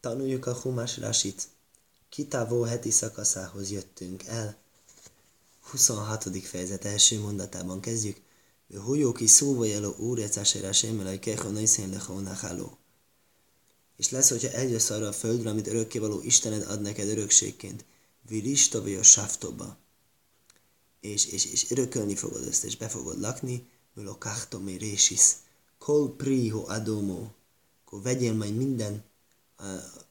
Tanuljuk 0.00 0.46
a 0.46 0.54
Humás 0.54 0.98
Rasit. 0.98 1.48
Kitávó 2.08 2.62
heti 2.62 2.90
szakaszához 2.90 3.70
jöttünk 3.70 4.24
el. 4.24 4.56
26. 5.60 6.24
fejezet 6.46 6.84
első 6.84 7.20
mondatában 7.20 7.80
kezdjük. 7.80 8.20
Hujóki 8.84 9.26
szóva 9.26 9.64
jeló 9.64 9.94
úrecásére 9.96 10.72
semmelai 10.72 11.18
kecho 11.18 11.50
naiszén 11.50 11.88
lehónacháló. 11.88 12.78
És 13.96 14.10
lesz, 14.10 14.28
hogyha 14.28 14.50
eljössz 14.50 14.90
arra 14.90 15.08
a 15.08 15.12
földre, 15.12 15.50
amit 15.50 15.66
örökkévaló 15.66 16.20
Istened 16.22 16.62
ad 16.70 16.80
neked 16.80 17.08
örökségként. 17.08 17.84
Virista 18.28 18.82
vagy 18.82 18.94
a 18.94 19.02
sáftoba. 19.02 19.76
És, 21.00 21.26
és, 21.26 21.44
és 21.44 21.70
örökölni 21.70 22.14
fogod 22.14 22.46
ezt, 22.46 22.64
és 22.64 22.76
be 22.76 22.88
fogod 22.88 23.20
lakni. 23.20 23.68
Mölokachtomi 23.94 24.76
résis. 24.76 25.32
Kol 25.78 26.16
priho 26.16 26.64
adomo. 26.66 27.28
Akkor 27.84 28.02
vegyél 28.02 28.34
majd 28.34 28.56
minden 28.56 29.06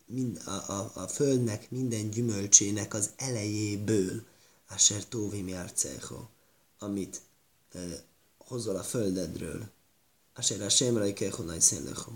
mind, 0.06 0.42
a, 0.46 0.52
a, 0.52 0.92
a 0.94 1.08
földnek 1.08 1.72
minden 1.72 2.10
gyümölcsének 2.10 2.94
az 2.94 3.10
elejéből, 3.16 4.24
Asher 4.70 5.06
Tóvim 5.06 5.48
Járceho, 5.48 6.26
amit 6.80 7.22
e, 7.74 7.80
hozol 8.38 8.76
a 8.76 8.84
földedről, 8.84 9.70
Asher 10.36 10.62
a 10.62 10.70
Semrai 10.70 11.14
Kehonai 11.14 11.60
Szenlecho, 11.60 12.12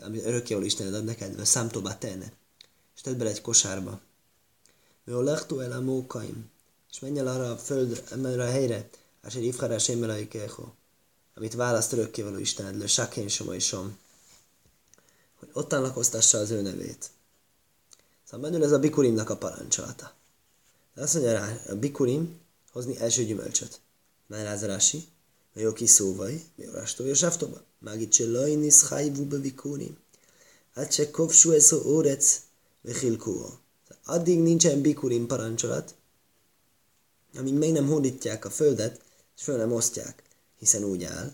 amit 0.00 0.24
örökkéval 0.24 0.64
Istened 0.64 0.94
ad 0.94 1.04
neked, 1.04 1.36
vagy 1.36 1.44
számtóba 1.44 1.98
tenne, 1.98 2.32
és 2.96 3.00
tedd 3.00 3.16
bele 3.16 3.30
egy 3.30 3.40
kosárba. 3.40 4.00
Mi 5.04 5.12
a 5.12 5.46
el 5.60 5.72
a 5.72 5.80
mókaim, 5.80 6.50
és 6.90 6.98
menj 6.98 7.18
el 7.18 7.26
arra 7.26 7.50
a 7.50 7.56
földre, 7.56 8.02
erre 8.10 8.44
a 8.44 8.50
helyre, 8.50 8.88
Asher 9.22 9.42
Ifhara 9.42 9.78
Semrai 9.78 10.28
Keho, 10.28 10.72
amit 11.34 11.54
választ 11.54 11.92
örökkévaló 11.92 12.38
Istenedről, 12.38 12.86
Sakén 12.86 13.28
Somaisom, 13.28 13.98
hogy 15.40 15.48
ottan 15.52 15.82
lakoztassa 15.82 16.38
az 16.38 16.50
ő 16.50 16.60
nevét. 16.60 17.10
Szóval 18.24 18.50
menül 18.50 18.64
ez 18.64 18.72
a 18.72 18.78
bikurimnak 18.78 19.30
a 19.30 19.36
parancsolata. 19.36 20.14
De 20.94 21.02
azt 21.02 21.14
mondja 21.14 21.32
rá, 21.32 21.62
a 21.68 21.74
bikurim 21.74 22.40
hozni 22.72 22.98
első 22.98 23.24
gyümölcsöt. 23.24 23.80
Már 24.26 24.44
rázarási, 24.44 25.08
mert 25.52 25.66
jó 25.66 25.72
kiszóvaj, 25.72 26.42
mi 26.54 26.64
a 26.64 26.72
rástó, 26.72 27.04
és 27.04 27.18
sáftoba. 27.18 27.62
Mágit 27.78 28.12
se 28.12 28.26
lajnisz 28.26 28.88
hájvú 28.88 29.24
be 29.24 29.36
bikurim. 29.36 29.98
Hát 30.74 30.92
se 30.92 31.10
kopsú 31.10 31.50
ez 31.50 31.72
a 31.72 31.76
órec, 31.76 32.40
vechilkúó. 32.80 33.58
Addig 34.04 34.38
nincsen 34.38 34.80
bikurim 34.80 35.26
parancsolat, 35.26 35.94
amíg 37.34 37.54
még 37.54 37.72
nem 37.72 37.86
hódítják 37.86 38.44
a 38.44 38.50
földet, 38.50 39.00
és 39.36 39.42
föl 39.42 39.56
nem 39.56 39.72
osztják, 39.72 40.22
hiszen 40.58 40.84
úgy 40.84 41.04
áll, 41.04 41.32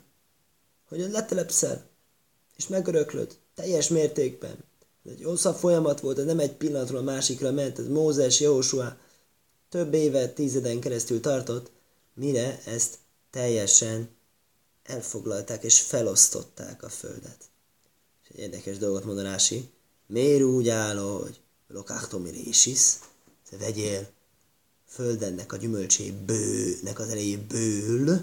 hogy 0.89 0.99
letelepszel, 0.99 1.89
és 2.57 2.69
megöröklöd, 2.69 3.39
teljes 3.57 3.89
mértékben. 3.89 4.65
Ez 5.05 5.13
egy 5.13 5.23
hosszabb 5.25 5.57
folyamat 5.57 6.01
volt, 6.01 6.19
ez 6.19 6.25
nem 6.25 6.39
egy 6.39 6.53
pillanatról 6.53 6.99
a 6.99 7.03
másikra 7.03 7.51
ment, 7.51 7.79
ez 7.79 7.89
Mózes, 7.89 8.41
Jósua 8.41 8.97
több 9.69 9.95
évet, 9.95 10.35
tízeden 10.35 10.81
keresztül 10.81 11.21
tartott, 11.21 11.71
mire 12.15 12.63
ezt 12.65 12.99
teljesen 13.31 14.09
elfoglalták 14.83 15.63
és 15.63 15.81
felosztották 15.81 16.83
a 16.83 16.89
földet. 16.89 17.39
És 18.23 18.29
egy 18.29 18.39
érdekes 18.39 18.79
dolgot 18.79 19.05
mond 19.05 19.19
a 19.19 19.23
Rási, 19.23 19.71
miért 20.07 20.43
úgy 20.43 20.69
áll, 20.69 20.97
hogy 20.97 21.41
lokachtomi 21.69 22.31
résis, 22.31 22.99
vegyél 23.59 24.09
földednek 24.89 25.53
a 25.53 25.57
gyümölcsébőnek 25.57 26.99
az 26.99 27.09
elejéből, 27.09 28.21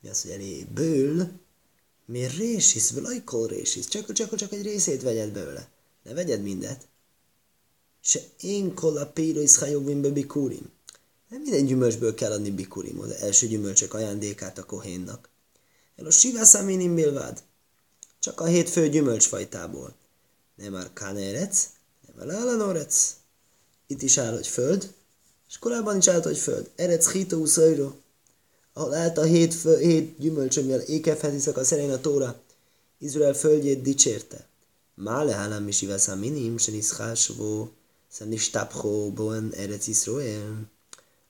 mi 0.00 0.08
az, 0.08 0.22
hogy 0.22 0.30
elejéből, 0.30 1.28
Miért 2.06 2.36
résis? 2.36 2.90
Vlajkol 2.90 3.46
résis? 3.46 3.88
Csak, 3.88 4.12
csak, 4.12 4.34
csak 4.34 4.52
egy 4.52 4.62
részét 4.62 5.02
vegyed 5.02 5.30
belőle. 5.30 5.68
Ne 6.02 6.14
vegyed 6.14 6.42
mindet. 6.42 6.86
Se 8.00 8.20
én 8.40 8.74
kol 8.74 8.96
a 8.96 9.06
pírois 9.06 9.56
hajogvin 9.56 10.12
bikurim. 10.12 10.72
Nem 11.28 11.40
minden 11.40 11.64
gyümölcsből 11.64 12.14
kell 12.14 12.32
adni 12.32 12.50
bikurim, 12.50 13.00
az 13.00 13.10
első 13.10 13.46
gyümölcsök 13.46 13.94
ajándékát 13.94 14.58
a 14.58 14.64
kohénnak. 14.64 15.28
El 15.96 16.06
a 16.06 16.10
sivászaminim 16.10 16.94
bilvád. 16.94 17.42
Csak 18.18 18.40
a 18.40 18.44
hét 18.44 18.70
fő 18.70 18.88
gyümölcsfajtából. 18.88 19.94
Nem 20.54 20.72
már 20.72 20.92
kánerec, 20.92 21.68
nem 22.06 22.28
elálanorec. 22.28 23.14
Itt 23.86 24.02
is 24.02 24.18
áll, 24.18 24.32
hogy 24.32 24.46
föld, 24.46 24.94
és 25.48 25.58
korábban 25.58 25.96
is 25.96 26.08
állt, 26.08 26.24
hogy 26.24 26.38
föld. 26.38 26.70
Erec 26.76 27.10
hító 27.10 27.44
szajró 27.44 27.96
ahol 28.74 28.94
állt 28.94 29.18
a 29.18 29.22
hét, 29.22 29.54
fő, 29.54 29.78
hét 29.78 30.18
gyümölcs, 30.18 30.56
amivel 30.56 30.80
ékefheti 30.80 31.38
szakasz 31.38 31.72
elején 31.72 31.90
a 31.90 32.00
Tóra, 32.00 32.40
Izrael 32.98 33.34
földjét 33.34 33.82
dicsérte. 33.82 34.46
Mále 34.94 35.34
hálám 35.34 35.68
is 35.68 35.82
iveszám 35.82 36.18
minim, 36.18 36.58
se 36.58 36.70
niszhásvó, 36.70 37.70
se 38.12 38.24
nistápchó, 38.24 39.10
boen 39.10 39.52
erec 39.52 39.86
Israel. 39.86 40.70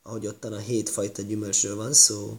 Ahogy 0.03 0.27
ottan 0.27 0.53
a 0.53 0.59
hét 0.59 0.89
fajta 0.89 1.23
gyümölcsről 1.23 1.77
van 1.77 1.93
szó, 1.93 2.39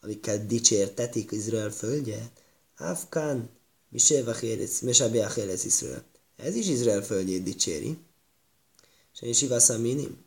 amikkel 0.00 0.46
dicsértetik 0.46 1.32
Izrael 1.32 1.70
földje. 1.70 2.30
Afkán, 2.76 3.48
mi 3.88 3.98
Mesabeach 4.82 5.38
Erec 5.38 5.64
Israel. 5.64 6.04
Ez 6.36 6.54
is 6.54 6.68
Izrael 6.68 7.02
földjét 7.02 7.42
dicséri. 7.42 7.96
Se 9.12 9.26
is 9.26 9.42
iveszám 9.42 9.80
minim. 9.80 10.24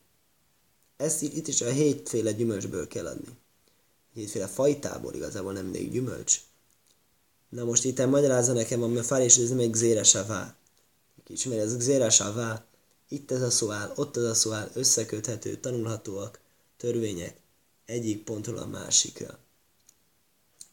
Ezt 0.98 1.22
itt 1.22 1.48
is 1.48 1.62
a 1.62 1.70
hétféle 1.70 2.32
gyümölcsből 2.32 2.88
kell 2.88 3.06
adni 3.06 3.38
hétféle 4.14 4.48
fajtából 4.48 5.14
igazából 5.14 5.54
nem 5.54 5.66
még 5.66 5.92
gyümölcs. 5.92 6.42
Na 7.50 7.64
most 7.64 7.84
itt 7.84 8.06
magyarázza 8.06 8.54
nekem, 8.54 8.84
a 8.84 9.04
fár, 9.04 9.22
és 9.22 9.38
ez 9.38 9.50
nem 9.50 9.60
egy 9.60 9.72
gzéresavá. 9.72 10.56
Ismeri, 11.28 11.60
ez 11.60 11.78
gzéresavá. 11.78 12.66
Itt 13.08 13.32
ez 13.32 13.42
a 13.42 13.50
szó 13.50 13.72
áll, 13.72 13.92
ott 13.96 14.18
ez 14.18 14.24
a 14.24 14.34
szó 14.34 14.52
áll, 14.52 14.70
összeköthető, 14.74 15.56
tanulhatóak, 15.56 16.40
törvények, 16.78 17.38
egyik 17.86 18.24
pontról 18.24 18.58
a 18.58 18.68
másikra. 18.68 19.38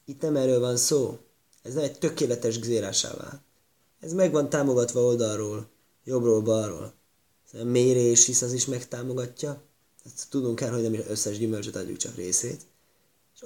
Itt 0.04 0.20
nem 0.20 0.36
erről 0.36 0.60
van 0.60 0.76
szó. 0.76 1.18
Ez 1.62 1.74
nem 1.74 1.84
egy 1.84 1.98
tökéletes 1.98 2.58
gzérásává. 2.58 3.42
Ez 4.00 4.12
meg 4.12 4.32
van 4.32 4.48
támogatva 4.48 5.00
oldalról, 5.00 5.68
jobbról, 6.04 6.40
balról. 6.40 6.94
Ez 7.52 7.60
a 7.60 7.64
mérés, 7.64 8.26
hisz 8.26 8.42
az 8.42 8.52
is 8.52 8.66
megtámogatja. 8.66 9.62
Ezt 10.04 10.26
tudunk 10.30 10.56
kell, 10.56 10.70
hogy 10.70 10.82
nem 10.82 10.94
is 10.94 11.00
összes 11.08 11.38
gyümölcsöt 11.38 11.76
adjuk, 11.76 11.96
csak 11.96 12.14
részét 12.14 12.60
és 12.60 12.75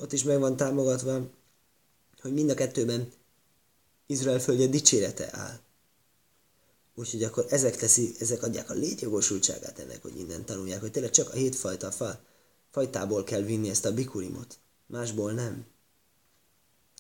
ott 0.01 0.13
is 0.13 0.23
meg 0.23 0.39
van 0.39 0.57
támogatva, 0.57 1.31
hogy 2.21 2.33
mind 2.33 2.51
a 2.51 2.55
kettőben 2.55 3.13
Izrael 4.07 4.41
földje 4.41 4.67
dicsérete 4.67 5.29
áll. 5.33 5.61
Úgyhogy 6.95 7.23
akkor 7.23 7.47
ezek, 7.49 7.77
teszi, 7.77 8.15
ezek 8.19 8.43
adják 8.43 8.71
a 8.71 8.75
létjogosultságát 8.75 9.79
ennek, 9.79 10.03
hogy 10.03 10.19
innen 10.19 10.45
tanulják, 10.45 10.81
hogy 10.81 10.91
tényleg 10.91 11.11
csak 11.11 11.29
a 11.29 11.37
hétfajta 11.37 11.91
fa, 11.91 12.21
fajtából 12.71 13.25
kell 13.25 13.43
vinni 13.43 13.69
ezt 13.69 13.85
a 13.85 13.95
bikurimot. 13.95 14.59
Másból 14.87 15.33
nem. 15.33 15.67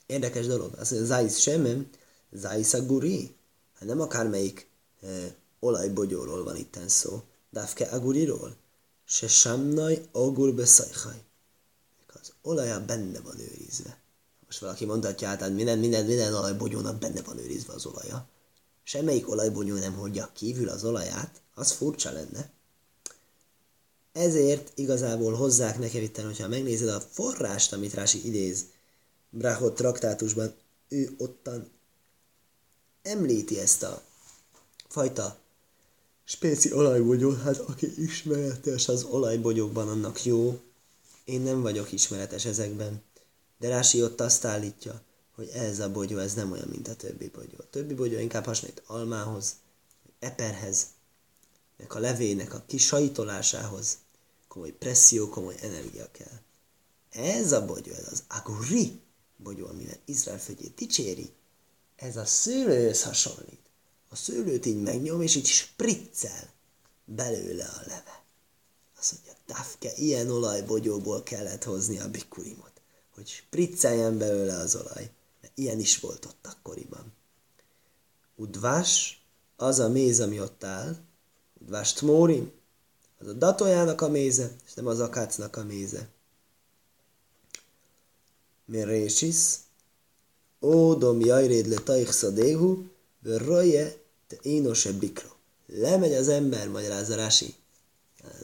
Érdekes 0.07 0.47
dolog. 0.47 0.75
Azt 0.79 0.91
mondja, 0.91 1.09
Zájsz 1.09 1.39
semmem, 1.39 1.89
Zájsz 2.33 2.73
a 2.73 2.87
guri. 2.87 3.37
Hát 3.75 3.89
nem 3.89 4.01
akármelyik 4.01 4.71
e, 5.03 5.35
olajbogyóról 5.61 6.45
van 6.45 6.57
itten 6.57 6.89
szó. 6.89 7.23
Dávke 7.51 7.85
aguriról. 7.85 8.57
Se 9.05 9.29
samnaj 9.29 10.09
agur 10.13 10.55
beszajhaj 10.55 11.23
olaja 12.43 12.85
benne 12.85 13.21
van 13.21 13.41
őrizve. 13.41 13.99
Most 14.47 14.59
valaki 14.59 14.85
mondhatja, 14.85 15.29
hát 15.29 15.51
minden, 15.51 15.79
minden, 15.79 16.05
minden 16.05 16.35
olajbogyónak 16.35 16.99
benne 16.99 17.23
van 17.23 17.39
őrizve 17.39 17.73
az 17.73 17.87
olaja. 17.87 18.29
Semmelyik 18.83 19.31
olajbogyó 19.31 19.77
nem 19.77 19.95
hordja 19.95 20.31
kívül 20.33 20.69
az 20.69 20.85
olaját, 20.85 21.41
az 21.55 21.73
furcsa 21.73 22.13
lenne. 22.13 22.51
Ezért 24.13 24.73
igazából 24.75 25.35
hozzák 25.35 25.79
nekem 25.79 26.03
itt, 26.03 26.21
hogyha 26.21 26.49
megnézed 26.49 26.89
a 26.89 27.01
forrást, 27.01 27.73
amit 27.73 27.95
Rási 27.95 28.27
idéz 28.27 28.65
Brachot 29.31 29.75
traktátusban, 29.75 30.55
ő 30.89 31.15
ottan 31.19 31.71
említi 33.03 33.59
ezt 33.59 33.83
a 33.83 34.03
fajta 34.89 35.39
spéci 36.25 36.73
olajbogyót, 36.73 37.41
hát 37.41 37.59
aki 37.59 38.03
ismeretes 38.03 38.89
az 38.89 39.05
olajbogyókban, 39.05 39.89
annak 39.89 40.25
jó, 40.25 40.61
én 41.31 41.41
nem 41.41 41.61
vagyok 41.61 41.93
ismeretes 41.93 42.45
ezekben, 42.45 43.03
de 43.59 43.69
Rási 43.69 44.03
ott 44.03 44.21
azt 44.21 44.45
állítja, 44.45 45.03
hogy 45.35 45.49
ez 45.49 45.79
a 45.79 45.91
bogyó, 45.91 46.19
ez 46.19 46.35
nem 46.35 46.53
olyan, 46.53 46.69
mint 46.69 46.89
a 46.89 46.97
többi 46.97 47.29
bogyó. 47.29 47.57
A 47.59 47.71
többi 47.71 47.95
bogyó 47.95 48.19
inkább 48.19 48.45
hasonlít 48.45 48.83
almához, 48.87 49.55
eperhez, 50.19 50.87
nek 51.77 51.95
a 51.95 51.99
levének 51.99 52.55
a 52.55 52.63
kisajtolásához 52.67 53.99
komoly 54.49 54.71
presszió, 54.71 55.29
komoly 55.29 55.55
energia 55.61 56.11
kell. 56.11 56.41
Ez 57.11 57.53
a 57.53 57.65
bogyó, 57.65 57.93
ez 57.93 58.09
az 58.11 58.23
aguri 58.29 59.01
bogyó, 59.37 59.67
amivel 59.67 59.99
Izrael 60.05 60.39
földjét 60.39 60.75
dicséri, 60.75 61.33
ez 61.97 62.17
a 62.17 62.25
szőlőhöz 62.25 63.03
hasonlít. 63.03 63.61
A 64.09 64.17
szőlőt 64.17 64.67
így 64.67 64.83
megnyom, 64.83 65.23
és 65.23 65.35
így 65.35 65.47
spriccel 65.47 66.53
belőle 67.05 67.65
a 67.65 67.81
leve. 67.87 68.20
Azt 69.01 69.13
mondja, 69.13 69.33
tafke, 69.47 69.93
ilyen 69.97 70.31
olajbogyóból 70.31 71.23
kellett 71.23 71.65
hozni 71.65 71.99
a 71.99 72.11
bikurimot, 72.11 72.73
hogy 73.15 73.29
spricceljen 73.29 74.19
belőle 74.19 74.57
az 74.57 74.77
olaj. 74.77 75.11
Mert 75.41 75.59
ilyen 75.59 75.79
is 75.79 76.01
volt 76.01 76.25
ott 76.25 76.47
akkoriban. 76.47 77.13
Udvás, 78.37 79.23
az 79.57 79.79
a 79.79 79.89
méz, 79.89 80.21
ami 80.21 80.41
ott 80.41 80.65
áll, 80.65 80.97
Vást 81.69 82.01
Mórim, 82.01 82.53
az 83.19 83.27
a 83.27 83.33
datójának 83.33 84.01
a 84.01 84.09
méze, 84.09 84.57
és 84.67 84.73
nem 84.75 84.87
az 84.87 85.01
akácnak 85.01 85.57
a 85.57 85.65
méze. 85.65 86.09
Mérésis, 88.65 89.37
ódom 90.61 91.21
jajréd 91.21 91.67
le 91.67 92.05
szadéhu, 92.05 92.85
roje 93.23 93.97
te 94.27 94.37
énose 94.43 94.93
bikro. 94.93 95.29
Lemegy 95.67 96.13
az 96.13 96.29
ember, 96.29 96.69
magyarázza 96.69 97.15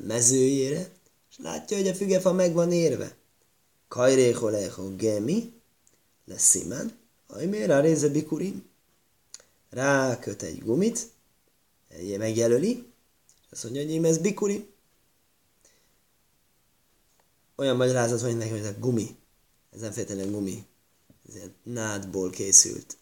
mezőjére, 0.05 0.91
és 1.31 1.37
látja, 1.38 1.77
hogy 1.77 1.88
a 1.88 1.94
fügefa 1.94 2.33
meg 2.33 2.53
van 2.53 2.73
érve. 2.73 3.17
Kajrého 3.88 4.49
leho 4.49 4.97
gemi, 4.97 5.53
lesz 6.25 6.44
szimán, 6.44 6.99
ajmér 7.27 7.71
a 7.71 7.81
réze 7.81 8.09
bikurim. 8.09 8.65
Ráköt 9.71 10.43
egy 10.43 10.62
gumit, 10.62 11.11
megjelöli, 12.19 12.87
azt 13.50 13.65
mondja, 13.65 13.83
hogy 13.83 14.05
ez 14.05 14.19
bikuri. 14.19 14.69
Olyan 17.56 17.77
magyarázat 17.77 18.21
van 18.21 18.37
neki, 18.37 18.50
hogy 18.50 18.59
ez 18.59 18.67
a 18.67 18.79
gumi. 18.79 19.17
Ez 19.73 19.81
nem 19.81 19.93
feltétlenül 19.93 20.33
gumi. 20.33 20.67
Ez 21.29 21.35
egy 21.35 21.55
nádból 21.62 22.31
készült 22.31 22.97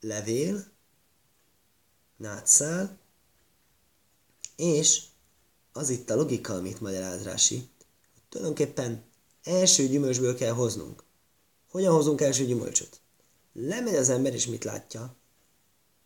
levél, 0.00 0.64
nádszál, 2.16 2.98
és 4.56 5.02
az 5.76 5.90
itt 5.90 6.10
a 6.10 6.14
logika, 6.14 6.54
amit 6.54 6.80
magyaráz 6.80 7.22
Rási, 7.22 7.54
hogy 8.12 8.22
tulajdonképpen 8.28 9.02
első 9.42 9.86
gyümölcsből 9.86 10.34
kell 10.34 10.52
hoznunk. 10.52 11.04
Hogyan 11.70 11.94
hozunk 11.94 12.20
első 12.20 12.44
gyümölcsöt? 12.44 13.00
Lemegy 13.52 13.94
az 13.94 14.08
ember, 14.08 14.34
és 14.34 14.46
mit 14.46 14.64
látja? 14.64 15.14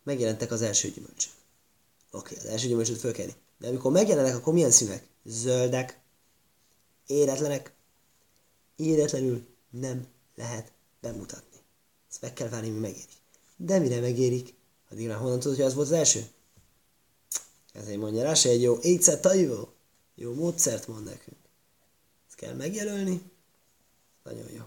Megjelentek 0.03 0.53
az 0.53 0.63
első 0.63 0.91
gyümölcsök. 0.91 1.33
Oké, 2.11 2.37
az 2.37 2.45
első 2.45 2.69
gyümölcsöt 2.69 2.99
föl 2.99 3.13
de 3.59 3.69
amikor 3.69 3.93
megjelennek, 3.93 4.37
akkor 4.37 4.53
milyen 4.53 4.71
színek? 4.71 5.07
Zöldek, 5.25 6.01
éretlenek. 7.07 7.73
Éretlenül 8.77 9.47
nem 9.71 10.07
lehet 10.35 10.73
bemutatni. 11.01 11.59
Ezt 12.11 12.21
meg 12.21 12.33
kell 12.33 12.49
várni, 12.49 12.69
mi 12.69 12.79
megérik. 12.79 13.09
De 13.57 13.79
mire 13.79 14.01
megérik? 14.01 14.55
Addigra 14.91 15.17
honnan 15.17 15.41
tudod, 15.41 15.57
hogy 15.57 15.67
az 15.67 15.75
volt 15.75 15.87
az 15.87 15.93
első? 15.93 16.29
Ezért 17.81 17.99
mondja 17.99 18.23
rá 18.23 18.35
se 18.35 18.49
egy 18.49 18.63
jó 18.63 18.79
éjszert 18.81 19.21
tajó. 19.21 19.73
Jó 20.15 20.35
módszert 20.35 20.87
mond 20.89 21.05
nekünk. 21.05 21.37
Ezt 22.29 22.37
kell 22.37 22.55
megjelölni. 22.55 23.23
Nagyon 24.25 24.51
jó. 24.53 24.65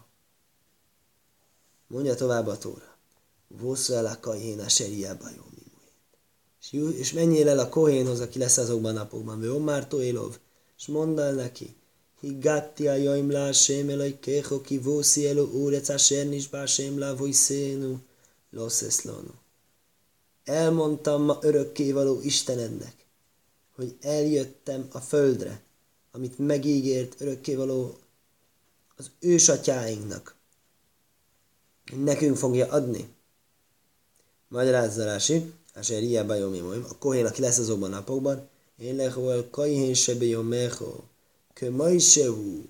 Mondja 1.88 2.16
tovább 2.16 2.48
a 2.48 2.58
tóra. 2.58 2.98
Vosszú 3.48 3.94
el 3.94 4.06
a 4.06 4.20
kajhéna 4.20 4.70
seriába 4.70 5.30
jó 5.30 5.44
és 6.80 7.14
menjél 7.14 7.50
el 7.50 7.60
a 7.60 7.70
Kohénhoz, 7.70 8.20
aki 8.20 8.40
lesz 8.40 8.58
azokban 8.58 8.96
a 8.96 9.00
napokban, 9.00 9.40
vagy 9.40 9.50
Omártó 9.50 10.02
Élov, 10.02 10.38
és 10.78 10.88
mondd 10.88 11.20
el 11.20 11.34
neki, 11.34 11.76
Higatti 12.20 12.88
a 12.88 12.94
jaim 12.94 13.32
lá 13.32 13.52
sem 13.52 13.90
elaj 13.90 14.20
kého 14.20 14.62
ki 14.62 14.78
vószi 14.78 15.28
elő 15.28 15.42
úrec 15.42 15.90
a 15.90 15.98
sernis 15.98 16.48
bá 16.48 16.66
sem 16.66 17.00
lá 17.00 17.14
vojszénu, 17.14 17.98
loszeszlónu. 18.52 19.34
Elmondtam 20.44 21.24
ma 21.24 21.38
örökkévaló 21.42 22.22
Istenednek, 22.22 23.01
hogy 23.76 23.98
eljöttem 24.02 24.88
a 24.92 25.00
földre, 25.00 25.62
amit 26.12 26.38
megígért 26.38 27.22
örökkévaló 27.22 27.98
az 28.96 29.12
ősatyáinknak. 29.20 30.36
Nekünk 31.96 32.38
fogja 32.38 32.68
adni. 32.68 33.10
Magyarázza 34.48 35.04
Rási, 35.04 35.54
Asher 35.74 36.04
ilyen 36.04 36.28
bajom 36.28 36.54
imoim, 36.54 36.86
a 36.90 36.98
kohén, 36.98 37.26
aki 37.26 37.42
lesz 37.42 37.58
azokban 37.58 37.90
napokban, 37.90 38.50
én 38.78 38.96
lehol 38.96 39.48
kajhén 39.52 39.94
sebe 39.94 40.26
jomecho, 40.26 40.96
kö 41.54 41.70
mai 41.70 42.00
sehu. 42.00 42.64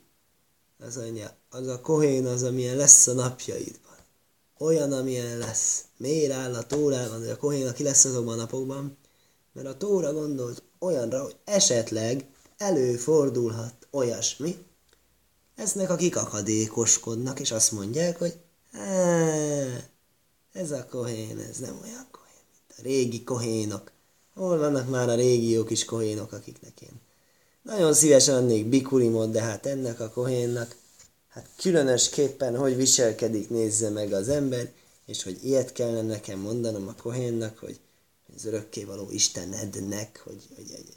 Az 0.79 0.95
mondja, 0.95 1.35
az 1.49 1.67
a 1.67 1.81
kohén 1.81 2.25
az, 2.25 2.43
amilyen 2.43 2.75
lesz 2.75 3.07
a 3.07 3.13
napjaidban. 3.13 3.97
Olyan, 4.57 4.91
amilyen 4.91 5.37
lesz. 5.37 5.85
Miért 5.97 6.31
áll 6.31 6.53
a 6.53 6.63
tórában, 6.63 7.19
hogy 7.19 7.29
a 7.29 7.37
kohén, 7.37 7.67
aki 7.67 7.83
lesz 7.83 8.05
azokban 8.05 8.33
a 8.33 8.41
napokban? 8.41 8.97
Mert 9.53 9.67
a 9.67 9.77
tóra 9.77 10.13
gondolt 10.13 10.63
olyanra, 10.81 11.23
hogy 11.23 11.35
esetleg 11.45 12.25
előfordulhat 12.57 13.87
olyasmi, 13.91 14.65
lesznek, 15.55 15.89
akik 15.89 16.15
akadékoskodnak, 16.15 17.39
és 17.39 17.51
azt 17.51 17.71
mondják, 17.71 18.17
hogy 18.17 18.37
ez 20.51 20.71
a 20.71 20.85
kohén, 20.89 21.39
ez 21.49 21.57
nem 21.57 21.79
olyan 21.83 22.07
régi 22.81 23.23
kohénok. 23.23 23.91
Hol 24.33 24.57
vannak 24.57 24.89
már 24.89 25.09
a 25.09 25.15
régi 25.15 25.49
jó 25.49 25.63
kis 25.63 25.85
kohénok, 25.85 26.31
akiknek 26.31 26.81
én 26.81 27.01
nagyon 27.61 27.93
szívesen 27.93 28.35
adnék 28.35 28.65
bikurimot, 28.65 29.31
de 29.31 29.41
hát 29.41 29.65
ennek 29.65 29.99
a 29.99 30.09
kohénnak, 30.09 30.75
hát 31.27 31.49
különösképpen 31.57 32.57
hogy 32.57 32.75
viselkedik, 32.75 33.49
nézze 33.49 33.89
meg 33.89 34.13
az 34.13 34.29
ember, 34.29 34.71
és 35.05 35.23
hogy 35.23 35.39
ilyet 35.43 35.73
kellene 35.73 36.01
nekem 36.01 36.39
mondanom 36.39 36.87
a 36.87 37.01
kohénnak, 37.01 37.57
hogy 37.57 37.79
az 38.35 38.45
örökkévaló 38.45 39.07
Istenednek, 39.11 40.21
hogy, 40.23 40.47
hogy 40.55 40.71
egy, 40.75 40.87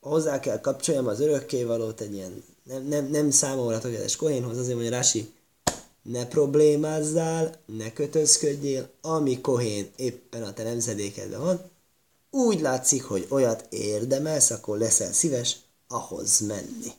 hozzá 0.00 0.40
kell 0.40 0.60
kapcsoljam 0.60 1.06
az 1.06 1.20
örökkévalót 1.20 2.00
egy 2.00 2.14
ilyen 2.14 2.44
nem, 2.62 2.86
nem, 2.86 3.06
nem 3.06 3.30
számomra 3.30 3.78
tökéletes 3.78 4.16
kohénhoz, 4.16 4.58
azért 4.58 4.74
mondja 4.74 4.92
Rási, 4.92 5.32
ne 6.02 6.26
problémázzál, 6.26 7.60
ne 7.66 7.92
kötözködjél, 7.92 8.90
ami 9.00 9.40
kohén 9.40 9.90
éppen 9.96 10.42
a 10.42 10.52
te 10.52 10.62
nemzedékedben 10.62 11.40
van, 11.40 11.70
úgy 12.30 12.60
látszik, 12.60 13.02
hogy 13.04 13.26
olyat 13.28 13.66
érdemelsz, 13.70 14.50
akkor 14.50 14.78
leszel 14.78 15.12
szíves 15.12 15.56
ahhoz 15.88 16.40
menni. 16.40 16.92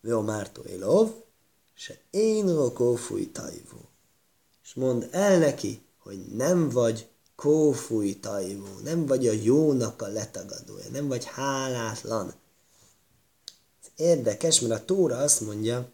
Jó 0.00 0.20
Mártó 0.20 0.62
Élov, 0.62 1.10
se 1.74 1.98
én 2.10 2.72
kófúj 2.72 3.30
tajvó. 3.32 3.88
És 4.64 4.74
mondd 4.74 5.04
el 5.10 5.38
neki, 5.38 5.80
hogy 5.98 6.18
nem 6.36 6.68
vagy 6.68 7.08
kófúj 7.36 8.20
tajvó, 8.20 8.78
nem 8.82 9.06
vagy 9.06 9.28
a 9.28 9.32
jónak 9.32 10.02
a 10.02 10.06
letagadója, 10.06 10.88
nem 10.92 11.08
vagy 11.08 11.24
hálátlan. 11.24 12.34
Ez 13.82 13.90
érdekes, 13.96 14.60
mert 14.60 14.80
a 14.80 14.84
Tóra 14.84 15.16
azt 15.16 15.40
mondja, 15.40 15.92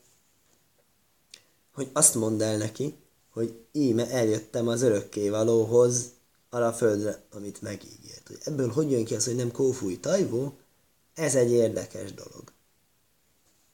hogy 1.72 1.90
azt 1.92 2.14
mondd 2.14 2.42
el 2.42 2.56
neki, 2.56 2.96
hogy 3.30 3.64
íme 3.72 4.10
eljöttem 4.10 4.68
az 4.68 4.82
örökkévalóhoz, 4.82 6.10
arra 6.50 6.66
a 6.66 6.72
földre, 6.72 7.22
amit 7.30 7.62
megígért. 7.62 8.28
Hogy 8.28 8.38
ebből 8.44 8.68
hogy 8.68 8.90
jön 8.90 9.04
ki 9.04 9.14
az, 9.14 9.24
hogy 9.24 9.34
nem 9.34 9.50
kófúj 9.50 10.00
tajvó, 10.00 10.58
ez 11.14 11.34
egy 11.34 11.50
érdekes 11.50 12.14
dolog. 12.14 12.52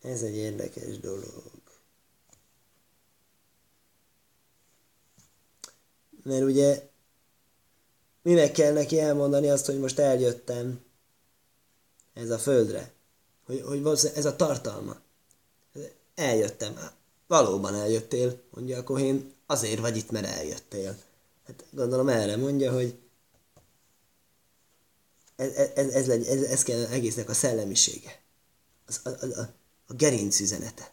Ez 0.01 0.23
egy 0.23 0.37
érdekes 0.37 0.99
dolog. 0.99 1.53
Mert 6.23 6.43
ugye 6.43 6.88
minek 8.29 8.53
kell 8.53 8.73
neki 8.73 9.01
elmondani 9.01 9.51
azt, 9.51 9.67
hogy 9.67 9.79
most 9.79 9.99
eljöttem 9.99 10.81
ez 12.15 12.31
a 12.31 12.39
földre? 12.39 12.93
Hogy, 13.45 13.63
hogy 13.67 13.99
ez 14.15 14.25
a 14.25 14.37
tartalma. 14.37 14.97
Eljöttem. 16.15 16.79
Valóban 17.27 17.75
eljöttél, 17.75 18.41
mondja 18.51 18.79
a 18.79 18.83
kohén, 18.83 19.33
azért 19.47 19.81
vagy 19.81 19.97
itt, 19.97 20.11
mert 20.11 20.27
eljöttél. 20.27 20.99
Hát 21.47 21.65
gondolom 21.71 22.09
erre 22.09 22.37
mondja, 22.37 22.73
hogy 22.73 22.99
ez, 25.37 25.53
ez, 25.75 25.89
ez, 25.89 26.09
ez, 26.09 26.43
ez, 26.43 26.63
kell 26.63 26.87
egésznek 26.87 27.29
a 27.29 27.35
szellemisége. 27.35 28.21
Az, 28.87 29.01
a, 29.05 29.09
a, 29.09 29.49
a 29.87 29.93
gerinc 29.93 30.41
üzenete, 30.41 30.93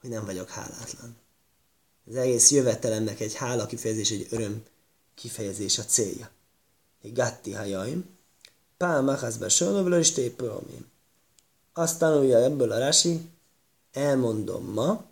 hogy 0.00 0.10
nem 0.10 0.24
vagyok 0.24 0.48
hálátlan. 0.48 1.16
Az 2.08 2.16
egész 2.16 2.50
jövetelemnek 2.50 3.20
egy 3.20 3.34
hála 3.34 3.66
kifejezés, 3.66 4.10
egy 4.10 4.26
öröm 4.30 4.64
kifejezés 5.14 5.78
a 5.78 5.84
célja. 5.84 6.30
Egy 7.02 7.12
gatti 7.12 7.52
hajaim, 7.52 8.04
pál 8.76 9.02
machazba 9.02 9.48
sonovla 9.48 9.98
is 9.98 10.12
Azt 11.72 11.98
tanulja 11.98 12.38
ebből 12.38 12.72
a 12.72 12.78
rasi, 12.78 13.20
elmondom 13.92 14.64
ma, 14.64 15.04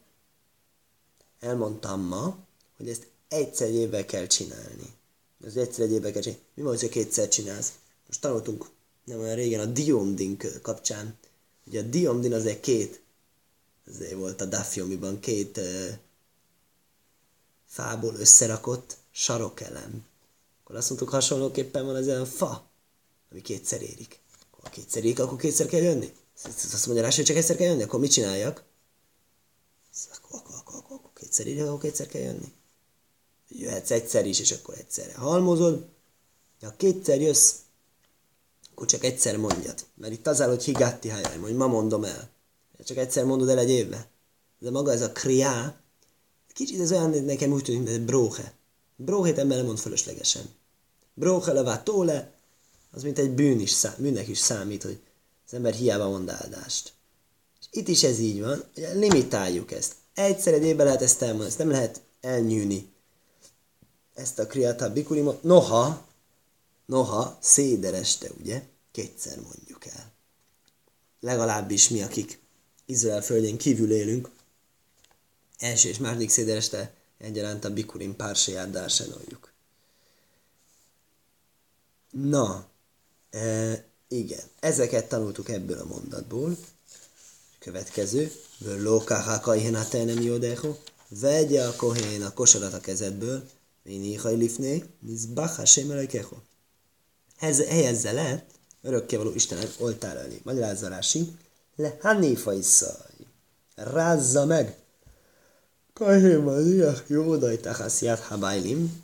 elmondtam 1.40 2.00
ma, 2.00 2.36
hogy 2.76 2.88
ezt 2.88 3.06
egyszer 3.28 3.66
egy 3.66 3.74
évvel 3.74 4.04
kell 4.04 4.26
csinálni. 4.26 4.92
Ez 5.44 5.56
egyszer 5.56 5.84
egy 5.84 6.00
kell 6.00 6.22
csinálni. 6.22 6.44
Mi 6.54 6.62
van, 6.62 6.76
hogy 6.76 6.88
kétszer 6.88 7.28
csinálsz? 7.28 7.72
Most 8.06 8.20
tanultunk 8.20 8.70
nem 9.04 9.20
olyan 9.20 9.34
régen 9.34 9.60
a 9.60 9.64
diomdin 9.64 10.38
kapcsán. 10.62 11.16
Ugye 11.66 11.80
a 11.80 11.82
diomdin 11.82 12.34
az 12.34 12.46
egy 12.46 12.60
két, 12.60 13.00
ezért 13.86 14.14
volt 14.14 14.40
a 14.40 14.44
dafiomiban 14.44 15.20
két 15.20 15.56
uh, 15.56 15.88
fából 17.66 18.14
összerakott 18.14 18.96
sarokelem. 19.10 20.04
Akkor 20.70 20.82
azt 20.82 20.90
mondtuk, 20.90 21.10
hasonlóképpen 21.10 21.86
van 21.86 21.94
az 21.94 22.06
olyan 22.06 22.26
fa, 22.26 22.70
ami 23.30 23.42
kétszer 23.42 23.82
érik. 23.82 24.20
Akkor 24.50 24.70
kétszer 24.70 25.04
érik, 25.04 25.18
akkor 25.18 25.38
kétszer 25.38 25.66
kell 25.66 25.80
jönni. 25.80 26.12
Azt 26.44 26.86
mondja 26.86 27.04
rá, 27.04 27.14
hogy 27.14 27.24
csak 27.24 27.36
egyszer 27.36 27.56
kell 27.56 27.66
jönni, 27.66 27.82
akkor 27.82 28.00
mit 28.00 28.10
csináljak? 28.10 28.64
Akkor, 30.12 30.38
akkor, 30.40 30.54
akkor, 30.54 30.74
akkor, 30.74 30.96
akkor 30.96 31.10
kétszer 31.14 31.46
ide, 31.46 31.62
akkor 31.62 31.80
kétszer 31.80 32.06
kell 32.06 32.22
jönni. 32.22 32.52
Jöhetsz 33.48 33.90
egyszer 33.90 34.26
is, 34.26 34.40
és 34.40 34.52
akkor 34.52 34.74
egyszerre 34.78 35.14
halmozod. 35.14 35.88
Ha 36.60 36.76
kétszer 36.76 37.20
jössz, 37.20 37.54
akkor 38.70 38.86
csak 38.86 39.04
egyszer 39.04 39.36
mondjad. 39.36 39.86
Mert 39.94 40.12
itt 40.12 40.26
az 40.26 40.40
áll, 40.40 40.48
hogy 40.48 40.64
higatti 40.64 41.08
hájaj, 41.08 41.38
hogy 41.38 41.54
ma 41.54 41.66
mondom 41.66 42.04
el. 42.04 42.30
Csak 42.84 42.96
egyszer 42.96 43.24
mondod 43.24 43.48
el 43.48 43.58
egy 43.58 43.70
évbe. 43.70 44.08
De 44.58 44.70
maga 44.70 44.92
ez 44.92 45.02
a 45.02 45.12
kriá, 45.12 45.80
kicsit 46.52 46.80
ez 46.80 46.92
olyan, 46.92 47.10
nekem 47.10 47.52
úgy 47.52 47.62
tűnik, 47.62 47.82
mint 47.82 47.94
egy 47.96 48.04
bróhe. 48.04 48.58
Bróhét 48.96 49.38
ember 49.38 49.56
nem 49.56 49.66
mond 49.66 49.78
fölöslegesen. 49.78 50.58
Bróhe 51.20 51.52
levá 51.52 51.82
tóle, 51.82 52.32
az 52.90 53.02
mint 53.02 53.18
egy 53.18 53.30
bűn 53.30 53.60
is, 53.60 53.70
szám, 53.70 53.94
bűnnek 53.98 54.28
is 54.28 54.38
számít, 54.38 54.82
hogy 54.82 55.00
az 55.46 55.54
ember 55.54 55.74
hiába 55.74 56.08
mond 56.08 56.28
áldást. 56.28 56.92
És 57.60 57.66
itt 57.70 57.88
is 57.88 58.02
ez 58.02 58.18
így 58.18 58.40
van, 58.40 58.64
hogy 58.74 58.88
limitáljuk 58.94 59.72
ezt. 59.72 59.94
Egyszer 60.14 60.54
egy 60.54 60.64
évben 60.64 60.86
lehet 60.86 61.02
ezt 61.02 61.22
elmondani, 61.22 61.48
ezt 61.48 61.58
nem 61.58 61.70
lehet 61.70 62.00
elnyűni. 62.20 62.92
Ezt 64.14 64.38
a 64.38 64.46
kriata 64.46 64.92
bikulimot, 64.92 65.42
noha, 65.42 66.06
noha, 66.86 67.38
szédereste, 67.40 68.28
ugye, 68.38 68.62
kétszer 68.92 69.40
mondjuk 69.40 69.86
el. 69.86 70.12
Legalábbis 71.20 71.88
mi, 71.88 72.02
akik 72.02 72.40
Izrael 72.86 73.22
földjén 73.22 73.58
kívül 73.58 73.92
élünk, 73.92 74.30
első 75.58 75.88
és 75.88 75.98
második 75.98 76.30
szédereste 76.30 76.94
egyaránt 77.18 77.64
a 77.64 77.72
bikurim 77.72 78.16
pársaját 78.16 78.70
dársenoljuk. 78.70 79.49
Na, 82.10 82.66
e, 83.30 83.84
igen, 84.08 84.40
ezeket 84.60 85.08
tanultuk 85.08 85.48
ebből 85.48 85.78
a 85.78 85.84
mondatból. 85.84 86.56
Következő, 87.58 88.32
kajhéná 89.40 89.86
nem 89.92 90.20
jódeho, 90.20 90.76
vegye 91.08 91.66
a 91.66 91.76
kohén 91.76 92.22
a 92.22 92.32
kosarat 92.32 92.72
a 92.72 92.80
kezedből, 92.80 93.42
én 93.82 94.20
lifné, 94.36 94.84
mizbach 94.98 95.56
hasem 95.56 95.90
elejkeho. 95.90 96.36
Helyezze 97.36 98.12
le, 98.12 98.46
örökkévaló 98.82 99.32
Isten 99.34 99.58
oltár 99.78 100.16
elé. 100.16 100.40
Magyarázza 100.42 100.88
Rási, 100.88 101.36
le 101.76 101.96
hanéfa 102.00 102.52
iszaj. 102.52 103.14
Rázza 103.74 104.44
meg. 104.44 104.78
Kahém 105.92 106.46
az 106.46 106.66
ilyek 106.66 107.04
jó 107.06 107.36
dajtahász 107.36 108.02
ját 108.02 108.20
habájlim. 108.20 109.02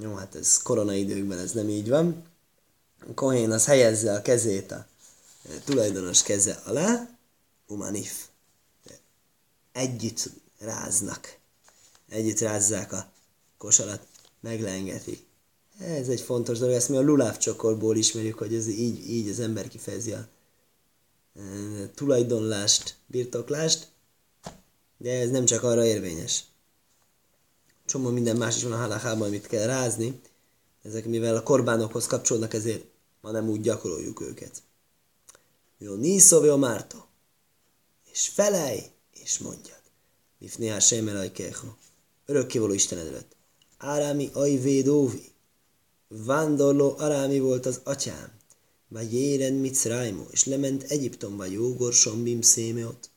Jó, 0.00 0.14
hát 0.14 0.34
ez 0.34 0.62
korona 0.62 0.94
időkben 0.94 1.38
ez 1.38 1.52
nem 1.52 1.68
így 1.68 1.88
van. 1.88 2.24
A 3.08 3.14
kohén 3.14 3.50
az 3.50 3.66
helyezze 3.66 4.14
a 4.14 4.22
kezét 4.22 4.72
a 4.72 4.86
tulajdonos 5.64 6.22
keze 6.22 6.62
alá, 6.64 7.08
umanif. 7.66 8.26
Együtt 9.72 10.30
ráznak. 10.58 11.38
Együtt 12.08 12.38
rázzák 12.38 12.92
a 12.92 13.12
kosarat, 13.58 14.06
meglengetik. 14.40 15.26
Ez 15.78 16.08
egy 16.08 16.20
fontos 16.20 16.58
dolog, 16.58 16.74
ezt 16.74 16.88
mi 16.88 16.96
a 16.96 17.00
luláv 17.00 17.38
csokorból 17.38 17.96
ismerjük, 17.96 18.38
hogy 18.38 18.54
ez 18.54 18.66
így, 18.66 19.10
így 19.10 19.28
az 19.28 19.40
ember 19.40 19.68
kifejezi 19.68 20.12
a 20.12 20.28
e, 21.36 21.40
tulajdonlást, 21.94 22.96
birtoklást, 23.06 23.88
de 24.98 25.20
ez 25.20 25.30
nem 25.30 25.44
csak 25.44 25.62
arra 25.62 25.84
érvényes. 25.84 26.44
Csomó 27.90 28.10
minden 28.10 28.36
más 28.36 28.56
is 28.56 28.62
van 28.62 28.72
a 28.72 28.76
halachában, 28.76 29.26
amit 29.26 29.46
kell 29.46 29.66
rázni, 29.66 30.20
ezek 30.82 31.04
mivel 31.04 31.36
a 31.36 31.42
korbánokhoz 31.42 32.06
kapcsolódnak, 32.06 32.54
ezért 32.54 32.84
ma 33.20 33.30
nem 33.30 33.48
úgy 33.48 33.60
gyakoroljuk 33.60 34.20
őket. 34.20 34.62
Jó, 35.78 35.94
niszov, 35.94 36.44
jó 36.44 36.56
márto. 36.56 36.98
És 38.12 38.28
felej, 38.28 38.90
és 39.22 39.38
mondjad. 39.38 39.80
Mifné 40.38 40.70
a 40.70 40.80
semelaj 40.80 41.32
keho. 41.32 41.66
Örökkévaló 42.26 42.72
Isten 42.72 42.98
előtt. 42.98 43.36
Árámi 43.78 44.30
ajvédóvi. 44.32 45.32
Vándorló 46.08 46.94
Arámi 46.98 47.38
volt 47.40 47.66
az 47.66 47.80
atyám. 47.84 48.32
Vagy 48.88 49.14
éren 49.14 49.52
Micrájmó, 49.52 50.26
és 50.30 50.44
lement 50.44 50.82
Egyiptomba 50.82 51.44
Jógor 51.44 51.92
Sombim 51.92 52.42
Szémeot. 52.42 53.10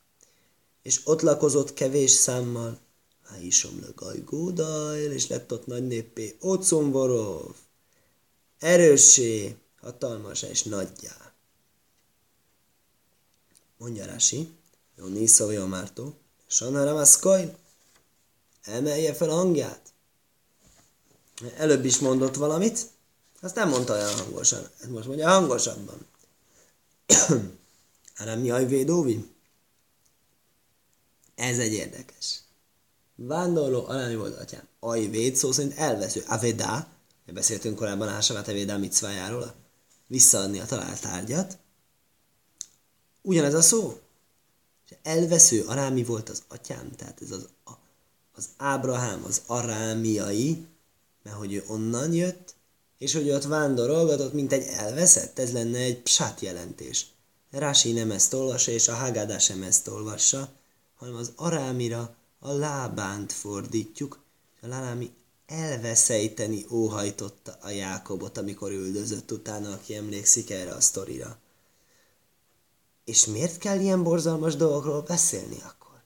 És 0.82 1.02
ott 1.04 1.22
lakozott 1.22 1.74
kevés 1.74 2.12
számmal. 2.12 2.82
Háisom 3.24 3.80
le 3.82 3.88
gajgódajl, 3.96 5.12
és 5.12 5.28
lett 5.28 5.52
ott 5.52 5.66
nagy 5.66 5.88
néppé. 5.88 6.36
Ocumvorov. 6.40 7.56
Erőssé, 8.60 9.58
hatalmas 9.82 10.42
és 10.42 10.64
nagyjá. 10.64 11.34
Mondja 13.78 14.06
Rási, 14.06 14.50
jó 14.98 15.06
Niszavja 15.06 15.66
Mártó, 15.66 16.16
Sanara 16.48 16.94
Maszkajl, 16.94 17.58
emelje 18.62 19.14
fel 19.14 19.30
a 19.30 19.34
hangját. 19.34 19.94
Előbb 21.56 21.86
is 21.86 22.00
mondott 22.00 22.36
valamit, 22.36 22.92
azt 23.44 23.56
nem 23.56 23.70
mondta 23.70 23.94
olyan 23.94 24.14
hangosan. 24.14 24.70
Most 24.90 25.08
mondja 25.08 25.30
hangosabban. 25.30 26.08
Hanem 28.16 28.40
mi 28.40 28.52
ajvédóvi? 28.52 29.32
Ez 31.36 31.60
egy 31.60 31.74
érdekes. 31.74 32.43
Vándorló 33.16 33.86
alámi 33.86 34.16
volt 34.16 34.40
atyám. 34.40 34.68
Ajvéd 34.80 35.36
szó 35.36 35.52
szerint 35.52 35.78
elvesző. 35.78 36.24
Avedá, 36.28 36.88
beszéltünk 37.34 37.76
korábban 37.76 38.08
Ásavát 38.08 38.48
Avedá 38.48 38.78
micvájáról, 38.78 39.54
visszaadni 40.08 40.60
a 40.60 40.66
talált 40.66 41.02
tárgyat. 41.02 41.58
Ugyanez 43.22 43.54
a 43.54 43.62
szó. 43.62 44.00
Elvesző 45.04 45.64
arámi 45.64 46.04
volt 46.04 46.30
az 46.30 46.44
atyám, 46.48 46.92
tehát 46.96 47.22
ez 47.22 47.32
az, 47.32 47.48
a, 47.66 47.72
az 48.36 48.50
Ábrahám, 48.58 49.24
az 49.24 49.42
arámiai, 49.46 50.66
mert 51.24 51.36
hogy 51.36 51.54
ő 51.54 51.64
onnan 51.68 52.14
jött, 52.14 52.56
és 52.98 53.14
hogy 53.14 53.30
ott 53.30 53.44
vándorolgatott, 53.44 54.34
mint 54.34 54.52
egy 54.52 54.64
elveszett, 54.64 55.40
ez 55.40 55.52
lenne 55.52 55.78
egy 55.78 56.02
psát 56.02 56.40
jelentés. 56.40 57.06
Rási 57.52 57.92
nem 57.92 58.12
ezt 58.12 58.34
olvassa, 58.34 58.72
és 58.72 58.88
a 58.88 58.96
Haggadah 58.96 59.40
sem 59.40 59.64
ezt 59.64 59.88
olvassa, 59.88 60.50
hanem 60.96 61.16
az 61.16 61.32
arámira 61.36 62.16
a 62.46 62.52
lábánt 62.52 63.32
fordítjuk, 63.32 64.20
és 64.56 64.64
a 64.64 64.68
lábámi 64.68 65.12
elveszejteni 65.46 66.66
óhajtotta 66.70 67.58
a 67.62 67.70
Jákobot, 67.70 68.38
amikor 68.38 68.72
üldözött 68.72 69.32
utána, 69.32 69.72
aki 69.74 69.96
emlékszik 69.96 70.50
erre 70.50 70.72
a 70.72 70.82
sztorira. 70.82 71.38
És 73.06 73.26
miért 73.26 73.58
kell 73.58 73.80
ilyen 73.80 74.04
borzalmas 74.04 74.56
dolgokról 74.56 75.02
beszélni 75.02 75.58
akkor? 75.64 76.02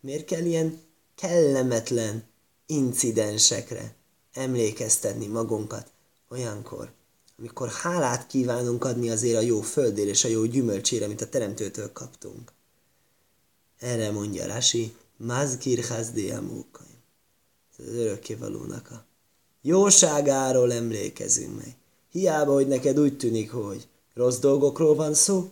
Miért 0.00 0.24
kell 0.24 0.44
ilyen 0.44 0.80
kellemetlen 1.14 2.24
incidensekre 2.66 3.94
emlékeztetni 4.32 5.26
magunkat 5.26 5.90
olyankor, 6.28 6.92
amikor 7.38 7.68
hálát 7.68 8.26
kívánunk 8.26 8.84
adni 8.84 9.10
azért 9.10 9.36
a 9.36 9.40
jó 9.40 9.60
földért 9.60 10.08
és 10.08 10.24
a 10.24 10.28
jó 10.28 10.44
gyümölcsére, 10.44 11.04
amit 11.04 11.20
a 11.20 11.28
teremtőtől 11.28 11.92
kaptunk. 11.92 12.52
Erre 13.78 14.10
mondja 14.10 14.46
Rasi, 14.46 14.94
Mazkir 15.22 15.84
Hazdéamúkaim. 15.84 16.98
Ez 17.78 17.86
az 17.86 17.94
örökkévalónak 17.94 18.90
a 18.90 19.04
jóságáról 19.62 20.72
emlékezünk 20.72 21.56
meg. 21.56 21.76
Hiába, 22.10 22.52
hogy 22.52 22.68
neked 22.68 22.98
úgy 22.98 23.16
tűnik, 23.16 23.50
hogy 23.50 23.88
rossz 24.14 24.38
dolgokról 24.38 24.94
van 24.94 25.14
szó, 25.14 25.48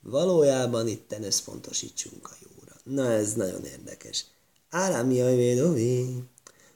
valójában 0.00 0.88
itten 0.88 1.22
összpontosítsunk 1.22 2.30
a 2.30 2.36
jóra. 2.42 2.74
Na 2.84 3.12
ez 3.12 3.32
nagyon 3.32 3.64
érdekes. 3.64 4.24
Árámi 4.70 5.20
ajvédovi, 5.20 6.22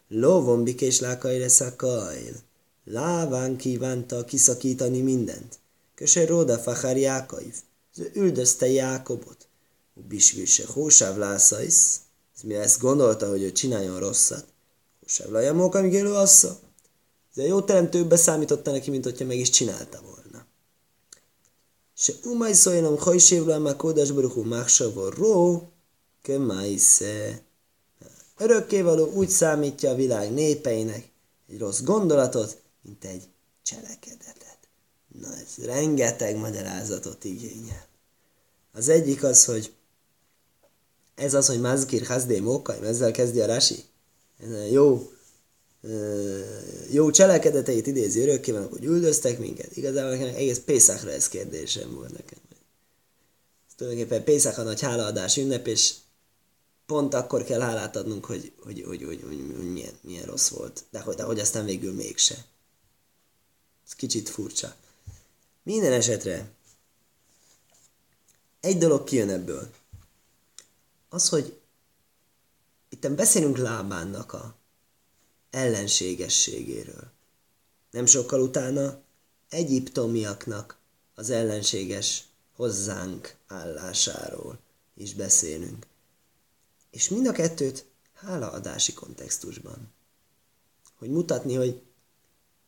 lovon 0.08 0.64
bikés 0.64 1.00
lákajre 1.00 1.48
szakajl. 1.48 2.34
Láván 2.84 3.56
kívánta 3.56 4.24
kiszakítani 4.24 5.00
mindent. 5.00 5.58
Köse 5.94 6.26
Róda 6.26 6.58
Fachár 6.58 6.96
Jákaiv. 6.96 7.54
Ő 7.96 8.10
üldözte 8.14 8.66
Jákobot. 8.66 9.46
Bisvil 10.08 10.46
se 10.46 10.64
hósáv 10.66 11.16
lászaisz. 11.16 12.00
Ez 12.36 12.42
mi 12.42 12.54
ezt 12.54 12.80
gondolta, 12.80 13.28
hogy 13.28 13.42
ő 13.42 13.52
csináljon 13.52 13.98
rosszat. 13.98 14.44
Hósáv 15.00 15.30
lajamók, 15.30 15.74
amíg 15.74 15.92
élő 15.92 16.12
assza. 16.12 16.58
A 17.36 17.40
jó 17.40 17.62
teremtő 17.62 18.06
beszámította 18.06 18.70
neki, 18.70 18.90
mint 18.90 19.04
hogyha 19.04 19.24
meg 19.24 19.38
is 19.38 19.50
csinálta 19.50 20.00
volna. 20.02 20.46
Se 21.94 22.12
umaj 22.24 22.52
szóljon, 22.52 22.98
hogy 22.98 23.20
sévlám 23.20 23.64
a 23.64 23.76
kódas 23.76 24.10
baruchú 24.10 24.42
máksavor 24.42 25.14
ró, 25.14 25.68
kemájsze. 26.22 27.42
Örökkévaló 28.36 29.12
úgy 29.12 29.28
számítja 29.28 29.90
a 29.90 29.94
világ 29.94 30.32
népeinek 30.32 31.10
egy 31.48 31.58
rossz 31.58 31.80
gondolatot, 31.80 32.62
mint 32.82 33.04
egy 33.04 33.28
cselekedetet. 33.62 34.58
Na 35.20 35.28
ez 35.34 35.64
rengeteg 35.64 36.36
magyarázatot 36.36 37.24
igényel. 37.24 37.86
Az 38.72 38.88
egyik 38.88 39.22
az, 39.22 39.44
hogy 39.44 39.72
ez 41.16 41.34
az, 41.34 41.46
hogy 41.46 41.60
Mazkir 41.60 42.06
Hazdé 42.06 42.40
Mókaim, 42.40 42.84
ezzel 42.84 43.10
kezdi 43.10 43.40
a 43.40 43.46
Rasi. 43.46 43.84
Ez 44.38 44.70
jó, 44.70 45.12
jó 46.90 47.10
cselekedeteit 47.10 47.86
idézi 47.86 48.20
örökkévaló, 48.20 48.68
hogy 48.68 48.84
üldöztek 48.84 49.38
minket. 49.38 49.76
Igazából 49.76 50.10
nekem 50.10 50.34
egész 50.34 50.58
Pészakra 50.58 51.10
ez 51.10 51.28
kérdésem 51.28 51.94
volt 51.94 52.12
nekem. 52.12 52.38
Ez 53.68 53.74
tulajdonképpen 53.76 54.24
Pészak 54.24 54.58
a 54.58 54.62
nagy 54.62 54.80
hálaadás 54.80 55.36
ünnep, 55.36 55.66
és 55.66 55.94
pont 56.86 57.14
akkor 57.14 57.44
kell 57.44 57.60
hálát 57.60 57.96
adnunk, 57.96 58.24
hogy, 58.24 58.52
hogy, 58.62 58.82
hogy, 58.86 59.02
hogy, 59.04 59.22
hogy, 59.22 59.52
hogy 59.56 59.72
milyen, 59.72 59.98
milyen 60.00 60.24
rossz 60.24 60.48
volt. 60.48 60.84
De 60.90 61.00
hogy, 61.00 61.14
de 61.14 61.22
hogy 61.22 61.40
aztán 61.40 61.64
végül 61.64 61.92
mégse. 61.92 62.44
Ez 63.86 63.92
kicsit 63.92 64.28
furcsa. 64.28 64.74
Minden 65.62 65.92
esetre 65.92 66.50
egy 68.60 68.78
dolog 68.78 69.04
kijön 69.04 69.28
ebből. 69.28 69.70
Az, 71.16 71.28
hogy 71.28 71.58
itt 72.88 73.10
beszélünk 73.10 73.56
Lábánnak 73.56 74.32
a 74.32 74.54
ellenségességéről. 75.50 77.10
Nem 77.90 78.06
sokkal 78.06 78.40
utána 78.40 79.00
egyiptomiaknak 79.48 80.78
az 81.14 81.30
ellenséges 81.30 82.24
hozzánk 82.56 83.36
állásáról 83.46 84.58
is 84.94 85.14
beszélünk. 85.14 85.86
És 86.90 87.08
mind 87.08 87.26
a 87.26 87.32
kettőt 87.32 87.84
hálaadási 88.14 88.92
kontextusban. 88.92 89.92
Hogy 90.98 91.10
mutatni, 91.10 91.54
hogy 91.54 91.82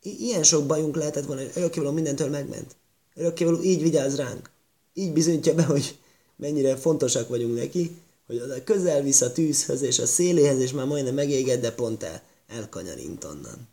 ilyen 0.01 0.43
sok 0.43 0.65
bajunk 0.65 0.95
lehetett 0.95 1.25
volna, 1.25 1.41
hogy 1.41 1.51
örökkévaló 1.55 1.91
mindentől 1.91 2.29
megment. 2.29 2.75
Örökkévaló 3.15 3.61
így 3.61 3.81
vigyáz 3.81 4.15
ránk. 4.15 4.49
Így 4.93 5.13
bizonyítja 5.13 5.53
be, 5.53 5.63
hogy 5.63 5.99
mennyire 6.35 6.77
fontosak 6.77 7.27
vagyunk 7.27 7.55
neki, 7.55 8.01
hogy 8.37 8.63
közel 8.63 9.01
visz 9.01 9.21
a 9.21 9.31
tűzhöz 9.31 9.81
és 9.81 9.99
a 9.99 10.05
széléhez, 10.05 10.59
és 10.59 10.71
már 10.71 10.85
majdnem 10.85 11.13
megéged, 11.13 11.61
de 11.61 11.71
pont 11.71 12.03
el, 12.03 12.23
elkanyarint 12.47 13.23
onnan. 13.23 13.67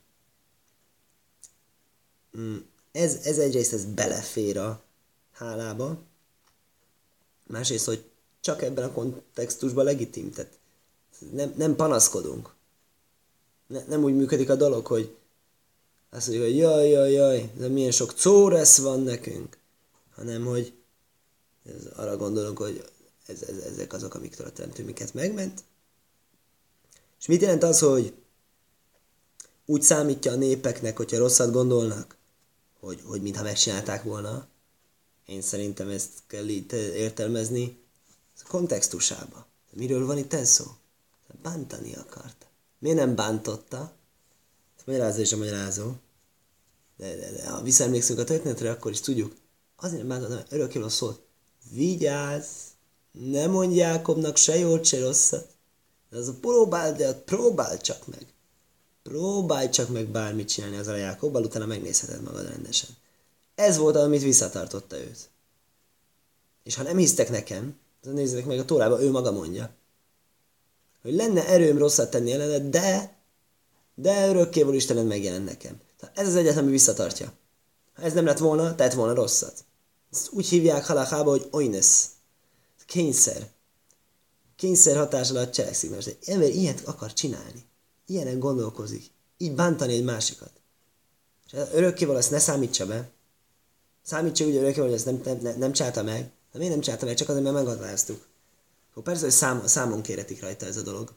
Mm, 2.39 2.57
ez, 2.93 3.15
ez 3.25 3.39
egyrészt 3.39 3.73
ez 3.73 3.85
belefér 3.85 4.59
a 4.59 4.83
hálába, 5.33 5.99
másrészt, 7.47 7.85
hogy 7.85 8.05
csak 8.41 8.63
ebben 8.63 8.85
a 8.85 8.93
kontextusban 8.93 9.85
legitim, 9.85 10.31
tehát 10.31 10.59
nem, 11.33 11.55
nem 11.57 11.77
panaszkodunk. 11.77 12.55
Ne, 13.67 13.85
nem 13.85 14.03
úgy 14.03 14.15
működik 14.15 14.51
a 14.51 14.55
dolog, 14.55 14.87
hogy 14.87 15.17
azt 16.11 16.27
mondjuk, 16.27 16.49
hogy 16.49 16.57
jaj, 16.57 16.89
jaj, 16.89 17.13
jaj, 17.13 17.51
de 17.57 17.69
milyen 17.69 17.91
sok 17.91 18.13
córesz 18.13 18.79
van 18.79 19.03
nekünk, 19.03 19.59
hanem 20.15 20.45
hogy 20.45 20.73
ez, 21.65 21.87
arra 21.97 22.17
gondolunk, 22.17 22.59
hogy 22.59 22.85
ez, 23.27 23.43
ez, 23.43 23.57
ezek 23.57 23.93
azok, 23.93 24.15
amiktől 24.15 24.47
a 24.47 24.53
teremtő 24.53 24.85
minket 24.85 25.15
megment. 25.15 25.65
És 27.19 27.27
mit 27.27 27.41
jelent 27.41 27.63
az, 27.63 27.79
hogy 27.79 28.15
úgy 29.67 29.83
számítja 29.83 30.33
a 30.33 30.37
népeknek, 30.37 30.97
hogyha 30.97 31.19
rosszat 31.19 31.53
gondolnak, 31.53 32.17
hogy, 32.81 33.01
hogy 33.05 33.23
mintha 33.23 33.43
megcsinálták 33.43 34.03
volna. 34.03 34.47
Én 35.27 35.43
szerintem 35.43 35.89
ezt 35.89 36.11
kell 36.27 36.49
itt 36.49 36.73
értelmezni 36.73 37.79
a 38.45 38.49
kontextusába. 38.49 39.47
Miről 39.73 40.07
van 40.07 40.19
itt 40.19 40.33
ez 40.33 40.51
szó? 40.51 40.65
Bántani 41.43 41.95
akart. 41.95 42.47
Miért 42.79 42.97
nem 42.97 43.15
bántotta? 43.15 43.93
Ezt 44.77 44.87
magyarázza 44.87 45.21
is 45.21 45.33
a 45.33 45.37
magyarázó. 45.37 45.93
De, 46.97 47.17
de, 47.17 47.33
de 47.33 47.49
ha 47.49 47.63
visszaemlékszünk 47.63 48.19
a 48.19 48.25
történetre, 48.25 48.71
akkor 48.71 48.91
is 48.91 49.01
tudjuk. 49.01 49.35
Azért 49.77 49.99
nem 49.99 50.09
bántotta, 50.09 50.35
mert 50.35 50.53
örökkévaló 50.53 50.89
szólt. 50.89 51.21
Vigyázz! 51.71 52.47
Ne 53.21 53.47
mondj 53.47 53.77
Jákobnak 53.77 54.37
se 54.37 54.59
jót, 54.59 54.85
se 54.85 55.01
rosszat. 55.01 55.49
Az 56.11 56.29
a 56.29 56.35
próbál, 56.41 56.93
de 56.93 57.15
próbál 57.15 57.81
csak 57.81 58.07
meg. 58.07 58.27
Próbálj 59.03 59.69
csak 59.69 59.89
meg 59.89 60.07
bármit 60.07 60.49
csinálni 60.49 60.77
az 60.77 60.87
a 60.87 60.97
Jákobbal, 60.97 61.45
utána 61.45 61.67
megnézheted 61.67 62.23
magad 62.23 62.49
rendesen. 62.49 62.91
Ez 63.55 63.77
volt, 63.77 63.97
amit 63.97 64.23
visszatartotta 64.23 64.99
őt. 64.99 65.31
És 66.63 66.75
ha 66.75 66.83
nem 66.83 66.97
hisztek 66.97 67.31
nekem, 67.31 67.79
nézzétek 68.03 68.47
meg 68.47 68.59
a 68.59 68.65
Tórába, 68.65 69.03
ő 69.03 69.11
maga 69.11 69.33
mondja, 69.33 69.71
hogy 71.03 71.15
lenne 71.15 71.47
erőm 71.47 71.79
rosszat 71.79 72.11
tenni 72.11 72.33
ellened, 72.33 72.71
de, 72.71 73.17
de 73.95 74.29
örökkéval 74.29 74.75
Istened 74.75 75.07
megjelen 75.07 75.43
nekem. 75.43 75.81
Tehát 75.99 76.19
ez 76.19 76.29
az 76.29 76.35
egyetlen, 76.37 76.63
ami 76.63 76.73
visszatartja. 76.73 77.33
Ha 77.95 78.03
ez 78.03 78.13
nem 78.13 78.25
lett 78.25 78.39
volna, 78.39 78.75
tett 78.75 78.93
volna 78.93 79.15
rosszat. 79.15 79.65
Ezt 80.13 80.29
úgy 80.33 80.49
hívják 80.49 80.87
halachába, 80.87 81.31
hogy 81.31 81.49
oines. 81.51 82.05
Kényszer. 82.87 83.51
Kényszer 84.57 84.97
hatás 84.97 85.31
alatt 85.31 85.53
cselekszik, 85.53 85.91
mert 85.91 86.07
egy 86.07 86.19
ember 86.27 86.49
ilyet 86.49 86.81
akar 86.85 87.13
csinálni. 87.13 87.65
Ilyenen 88.07 88.39
gondolkozik. 88.39 89.11
Így 89.39 89.55
bántani 89.55 89.93
egy 89.93 90.05
másikat. 90.05 90.51
És 91.47 91.53
örökkéval 91.73 92.17
ezt 92.17 92.31
ne 92.31 92.39
számítsa 92.39 92.87
be. 92.87 93.11
Számítsa 94.03 94.45
úgy 94.45 94.55
örökkéval, 94.55 94.85
hogy 94.85 94.97
ezt 94.97 95.05
nem, 95.05 95.21
nem, 95.25 95.39
nem, 95.43 95.59
nem 95.59 95.73
csinálta 95.73 96.03
meg. 96.03 96.31
De 96.53 96.59
miért 96.59 96.73
nem 96.73 96.83
csinálta 96.83 97.07
meg? 97.07 97.15
Csak 97.15 97.29
azért, 97.29 97.45
mert 97.45 97.57
megadváztuk. 97.57 98.27
Akkor 98.91 99.03
persze, 99.03 99.23
hogy 99.23 99.33
szám, 99.33 99.67
számon 99.67 100.03
kéretik 100.03 100.41
rajta 100.41 100.67
ez 100.67 100.77
a 100.77 100.83
dolog. 100.83 101.13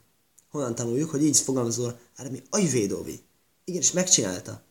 Honnan 0.50 0.74
tanuljuk, 0.74 1.10
hogy 1.10 1.22
így 1.22 1.36
fogalmazol, 1.36 1.98
hát 2.16 2.30
mi 2.30 2.42
ajvédóvi. 2.50 3.22
Igen, 3.64 3.80
és 3.80 3.92
megcsinálta. 3.92 4.62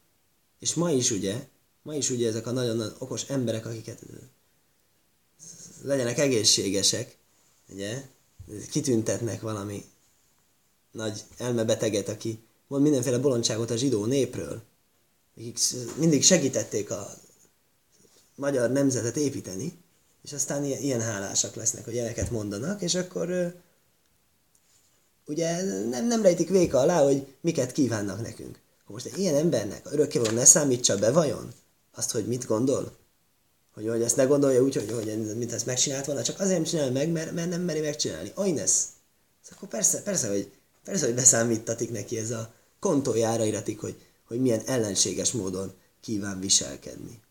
És 0.59 0.73
ma 0.73 0.91
is 0.91 1.11
ugye, 1.11 1.47
ma 1.83 1.95
is 1.95 2.09
ugye 2.09 2.27
ezek 2.27 2.47
a 2.47 2.51
nagyon, 2.51 2.75
nagyon 2.75 2.95
okos 2.97 3.23
emberek, 3.23 3.65
akiket 3.65 4.01
legyenek 5.81 6.17
egészségesek, 6.17 7.17
ugye, 7.69 8.03
kitüntetnek 8.71 9.41
valami 9.41 9.85
nagy 10.91 11.23
elmebeteget, 11.37 12.09
aki 12.09 12.39
mond 12.67 12.83
mindenféle 12.83 13.17
bolondságot 13.17 13.71
a 13.71 13.75
zsidó 13.75 14.05
népről, 14.05 14.61
akik 15.37 15.59
mindig 15.97 16.23
segítették 16.23 16.91
a 16.91 17.13
magyar 18.35 18.71
nemzetet 18.71 19.17
építeni, 19.17 19.77
és 20.23 20.33
aztán 20.33 20.63
ilyen, 20.63 20.81
ilyen 20.81 21.01
hálásak 21.01 21.55
lesznek, 21.55 21.85
hogy 21.85 21.93
ilyeneket 21.93 22.31
mondanak, 22.31 22.81
és 22.81 22.95
akkor 22.95 23.55
ugye 25.25 25.63
nem, 25.89 26.05
nem 26.05 26.21
rejtik 26.21 26.49
véka 26.49 26.79
alá, 26.79 27.03
hogy 27.03 27.35
miket 27.41 27.71
kívánnak 27.71 28.21
nekünk. 28.21 28.59
Most 28.87 29.05
egy 29.05 29.17
ilyen 29.17 29.35
embernek 29.35 29.91
örökkévaló 29.91 30.31
ne 30.31 30.45
számítsa 30.45 30.97
be 30.97 31.11
vajon 31.11 31.53
azt, 31.93 32.11
hogy 32.11 32.27
mit 32.27 32.45
gondol? 32.45 32.97
Hogy, 33.79 33.87
hogy 33.87 34.01
ezt 34.01 34.15
ne 34.15 34.23
gondolja 34.23 34.61
úgy, 34.61 34.75
hogy, 34.75 34.91
hogy 34.91 35.37
mint 35.37 35.51
ezt 35.53 35.65
megcsinált 35.65 36.05
volna, 36.05 36.23
csak 36.23 36.39
azért 36.39 36.55
nem 36.55 36.63
csinál 36.63 36.91
meg, 36.91 37.11
mert, 37.11 37.31
mert 37.31 37.49
nem 37.49 37.61
meri 37.61 37.79
megcsinálni. 37.79 38.31
Ajnesz! 38.35 38.87
Akkor 39.51 39.69
persze, 39.69 40.01
persze, 40.01 40.27
hogy, 40.27 40.51
persze, 40.83 41.05
hogy 41.05 41.15
beszámítatik 41.15 41.91
neki 41.91 42.17
ez 42.17 42.31
a 42.31 42.53
kontójára 42.79 43.45
iratik, 43.45 43.79
hogy, 43.79 43.95
hogy 44.27 44.41
milyen 44.41 44.61
ellenséges 44.65 45.31
módon 45.31 45.73
kíván 46.01 46.39
viselkedni. 46.39 47.21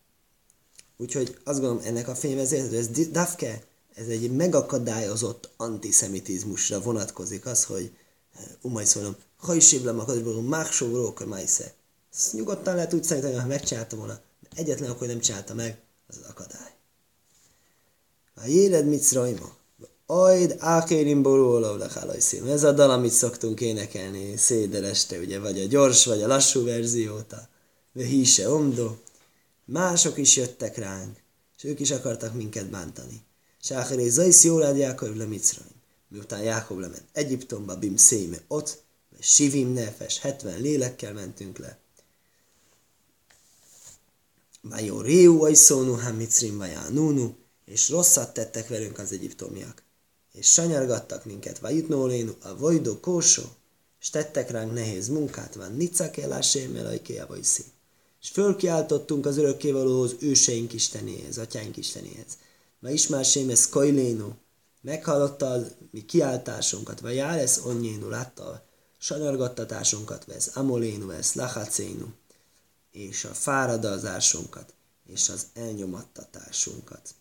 Úgyhogy 0.97 1.37
azt 1.43 1.59
gondolom, 1.59 1.85
ennek 1.85 2.07
a 2.07 2.15
fényvezérhető, 2.15 2.77
ez 2.77 2.87
Dafke, 3.11 3.63
ez 3.95 4.07
egy 4.07 4.31
megakadályozott 4.31 5.49
antiszemitizmusra 5.57 6.81
vonatkozik 6.81 7.45
az, 7.45 7.63
hogy 7.63 7.91
eh, 8.35 8.43
umaj 8.61 8.85
szólom, 8.85 9.15
ha 9.37 9.55
is 9.55 9.71
évlem 9.71 9.99
a 9.99 10.05
kadrból, 10.05 10.41
máksó 10.41 10.95
róka 10.95 11.25
majsze. 11.25 11.73
Ezt 12.13 12.33
nyugodtan 12.33 12.75
lehet 12.75 12.93
úgy 12.93 13.03
szerintem, 13.03 13.39
ha 13.39 13.47
megcsinálta 13.47 13.95
volna, 13.95 14.19
de 14.39 14.49
egyetlen 14.55 14.89
akkor 14.89 15.07
nem 15.07 15.19
csinálta 15.19 15.53
meg, 15.53 15.77
az 16.09 16.17
az 16.17 16.29
akadály. 16.29 16.73
A 18.35 18.45
jéred 18.45 18.87
mit 18.87 19.11
rajma? 19.11 19.57
Ajd 20.05 20.55
ákérim 20.59 21.21
boróló 21.21 21.75
lechálajszím. 21.75 22.47
Ez 22.47 22.63
a 22.63 22.71
dal, 22.71 22.91
amit 22.91 23.11
szoktunk 23.11 23.61
énekelni 23.61 24.37
széder 24.37 24.83
este, 24.83 25.17
ugye, 25.19 25.39
vagy 25.39 25.59
a 25.59 25.65
gyors, 25.65 26.05
vagy 26.05 26.21
a 26.21 26.27
lassú 26.27 26.63
verziót, 26.63 27.33
a 27.33 27.47
híse 27.93 28.49
omdo. 28.49 28.95
Mások 29.65 30.17
is 30.17 30.35
jöttek 30.35 30.77
ránk, 30.77 31.17
és 31.57 31.63
ők 31.63 31.79
is 31.79 31.91
akartak 31.91 32.33
minket 32.33 32.69
bántani. 32.69 33.21
Sáheré 33.61 34.09
Zajsz 34.09 34.43
Jórád 34.43 34.77
Jákob 34.77 35.15
le 35.15 35.25
Micraim. 35.25 35.81
Miután 36.07 36.43
Jákob 36.43 36.79
lement 36.79 37.03
Egyiptomba, 37.11 37.75
Bim 37.75 37.97
Széme 37.97 38.37
ott, 38.47 38.83
Sivim 39.19 39.73
nefes, 39.73 40.19
70 40.19 40.61
lélekkel 40.61 41.13
mentünk 41.13 41.57
le. 41.57 41.77
Vajó 44.61 45.01
Réu 45.01 45.43
Ajszónu 45.43 45.93
Hamicrim 45.93 46.57
Vajánúnu, 46.57 47.35
és 47.65 47.89
rosszat 47.89 48.33
tettek 48.33 48.67
velünk 48.67 48.97
az 48.97 49.11
egyiptomiak. 49.11 49.83
És 50.31 50.51
sanyargattak 50.51 51.25
minket, 51.25 51.59
Vajutnólénu, 51.59 52.33
a 52.41 52.55
Vojdó 52.55 52.99
Kósó, 52.99 53.43
és 53.99 54.09
tettek 54.09 54.51
ránk 54.51 54.73
nehéz 54.73 55.07
munkát, 55.07 55.55
van 55.55 55.75
Nicakelásé 55.75 56.67
Melajké 56.67 57.17
Avajszí 57.17 57.63
és 58.21 58.29
fölkiáltottunk 58.29 59.25
az 59.25 59.37
örökkévalóhoz 59.37 60.15
őseink 60.19 60.73
istenéhez, 60.73 61.37
atyánk 61.37 61.77
istenéhez. 61.77 62.37
Ma 62.79 62.89
ismár 62.89 63.25
ez 63.49 63.69
kajlénu, 63.69 64.33
meghallotta 64.81 65.51
a 65.51 65.67
mi 65.91 66.05
kiáltásunkat, 66.05 66.99
vagy 66.99 67.15
járesz 67.15 67.61
onyénu, 67.65 68.09
látta 68.09 68.43
a 68.43 68.63
sanyargattatásunkat, 68.97 70.25
vesz 70.25 70.55
amolénu, 70.55 71.07
vesz 71.07 71.33
lachacénu, 71.33 72.05
és 72.91 73.23
a 73.23 73.33
fáradozásunkat, 73.33 74.73
és 75.07 75.29
az 75.29 75.45
elnyomattatásunkat. 75.53 77.15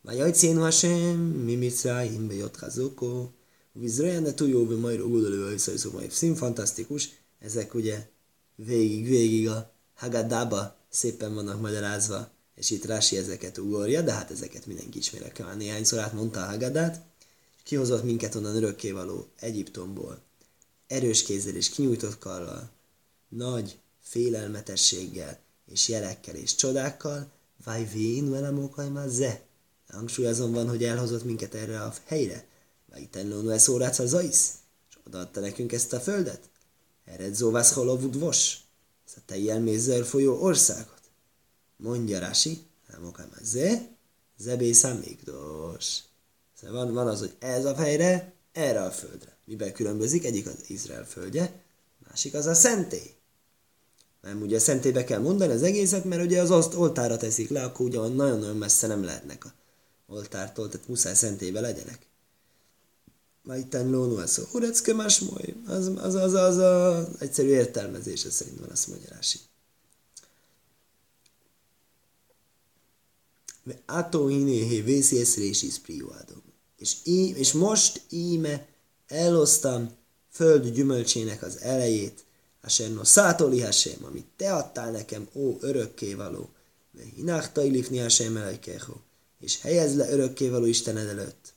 Vagy 0.00 0.20
ajcénu 0.20 0.60
Hashem, 0.60 1.16
mi 1.18 1.54
mitzráim, 1.54 2.26
be 2.26 2.34
jött 2.34 2.58
hazukó, 2.58 3.32
vizrajan 3.72 4.34
tujó, 4.34 4.66
be 4.66 4.74
majd 4.74 5.00
ugudolő, 5.00 5.56
majd 5.92 6.10
szín 6.10 6.34
fantasztikus, 6.34 7.10
ezek 7.38 7.74
ugye 7.74 8.08
végig, 8.54 9.08
végig 9.08 9.48
a 9.48 9.72
Hagadába 9.94 10.76
szépen 10.88 11.34
vannak 11.34 11.60
magyarázva, 11.60 12.30
és 12.54 12.70
itt 12.70 12.84
Rási 12.84 13.16
ezeket 13.16 13.58
ugorja, 13.58 14.02
de 14.02 14.12
hát 14.12 14.30
ezeket 14.30 14.66
mindenki 14.66 14.98
ismére 14.98 15.28
kell 15.28 15.54
néhányszor 15.54 15.98
átmondta 15.98 16.40
a 16.40 16.46
Hagadát, 16.46 17.04
kihozott 17.62 18.04
minket 18.04 18.34
onnan 18.34 18.56
örökkévaló 18.56 19.28
Egyiptomból, 19.40 20.22
erős 20.86 21.22
kézzel 21.22 21.54
és 21.54 21.68
kinyújtott 21.68 22.18
karral, 22.18 22.70
nagy 23.28 23.78
félelmetességgel, 24.04 25.38
és 25.66 25.88
jelekkel 25.88 26.34
és 26.34 26.54
csodákkal, 26.54 27.30
vagy 27.64 27.92
vén 27.92 28.30
velem 28.30 28.70
már 28.92 29.08
ze. 29.08 29.42
Hangsúlyozom 29.88 30.52
van, 30.52 30.68
hogy 30.68 30.84
elhozott 30.84 31.24
minket 31.24 31.54
erre 31.54 31.80
a 31.80 31.94
helyre. 32.04 32.46
Vagy 32.90 33.08
tenlónu 33.08 33.50
ez 33.50 33.68
órác 33.68 33.98
az 33.98 34.14
aisz, 34.14 34.52
és 34.90 34.96
odaadta 35.06 35.40
nekünk 35.40 35.72
ezt 35.72 35.92
a 35.92 36.00
földet. 36.00 36.48
Ered 37.04 37.34
zóvász 37.34 37.72
holovud 37.72 38.18
vos, 38.18 38.56
ezt 39.06 39.16
a 39.16 39.20
tejjel 39.26 39.60
mézzel 39.60 40.04
folyó 40.04 40.42
országot. 40.42 41.00
Mondja 41.76 42.18
Rási, 42.18 42.66
már 43.16 43.40
ze, 43.42 43.88
zebé 44.38 44.72
számigdos. 44.72 45.98
Szóval 46.60 46.84
van, 46.84 46.94
van 46.94 47.08
az, 47.08 47.18
hogy 47.18 47.34
ez 47.38 47.64
a 47.64 47.74
helyre, 47.74 48.32
erre 48.52 48.82
a 48.82 48.90
földre. 48.90 49.36
Miben 49.44 49.72
különbözik? 49.72 50.24
Egyik 50.24 50.46
az 50.46 50.64
Izrael 50.66 51.06
földje, 51.06 51.62
másik 52.08 52.34
az 52.34 52.46
a 52.46 52.54
szentély. 52.54 53.13
Nem 54.24 54.40
ugye 54.40 54.56
a 54.56 54.60
szentélybe 54.60 55.04
kell 55.04 55.20
mondani 55.20 55.52
az 55.52 55.62
egészet, 55.62 56.04
mert 56.04 56.22
ugye 56.22 56.40
az 56.40 56.50
azt 56.50 56.74
oltára 56.74 57.16
teszik 57.16 57.48
le, 57.48 57.62
akkor 57.62 57.86
ugye 57.86 57.98
nagyon-nagyon 57.98 58.56
messze 58.56 58.86
nem 58.86 59.04
lehetnek 59.04 59.44
a 59.44 59.52
oltártól, 60.06 60.68
tehát 60.68 60.88
muszáj 60.88 61.14
szentélybe 61.14 61.60
legyenek. 61.60 62.06
Majten 63.42 63.90
lónu 63.90 64.16
a 64.16 64.26
szó. 64.26 64.42
Urecke 64.52 64.94
más 64.94 65.18
moly. 65.18 65.54
Az, 65.66 65.90
az, 65.96 66.14
az, 66.14 66.34
az, 66.34 66.56
az 66.56 67.06
egyszerű 67.18 67.48
értelmezése 67.48 68.30
szerint 68.30 68.58
van, 68.58 68.70
azt 68.70 68.86
mondja 68.86 69.08
Rási. 69.10 69.38
Ató 73.86 74.26
hinéhé 74.26 74.80
vészi 74.80 75.20
eszrés 75.20 75.64
És, 76.76 76.96
és 77.34 77.52
most 77.52 78.02
íme 78.08 78.66
elosztam 79.06 79.90
föld 80.30 80.68
gyümölcsének 80.68 81.42
az 81.42 81.60
elejét, 81.60 82.24
Asher 82.64 82.90
no 82.90 83.04
szátoli 83.04 83.60
Hashem, 83.60 84.04
amit 84.04 84.26
te 84.36 84.54
adtál 84.54 84.90
nekem, 84.90 85.28
ó 85.34 85.56
örökkévaló. 85.60 86.48
Hinachtai 87.14 87.70
lifni 87.70 87.98
Hashem 87.98 88.36
elejkeho. 88.36 88.94
És 89.40 89.60
helyezd 89.60 89.96
le 89.96 90.10
örökkévaló 90.10 90.64
Istened 90.64 91.08
előtt. 91.08 91.52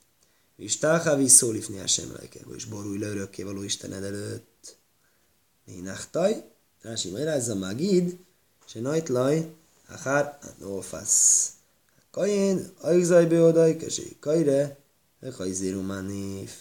És 0.56 0.78
táha 0.78 1.15
visszó 1.15 1.52
lifni 1.52 1.78
Hashem 1.78 2.12
elejkeho. 2.15 2.54
És 2.54 2.65
borulj 2.65 3.00
le 3.00 3.08
örökkévaló 3.08 3.62
Istened 3.62 4.04
előtt. 4.04 4.78
Hinachtai, 5.65 6.43
Rási 6.82 7.10
magyarázza 7.10 7.56
magid, 7.56 8.17
se 8.65 8.80
najt 8.80 9.10
laj, 9.10 9.54
achár 9.89 10.39
anófasz. 10.60 11.52
Kajén, 12.12 12.72
ajzaj 12.82 13.26
beodaj, 13.26 13.78
kesé, 13.78 14.15
kajre, 14.20 14.78
hajzéru 15.36 15.82
manif. 15.82 16.52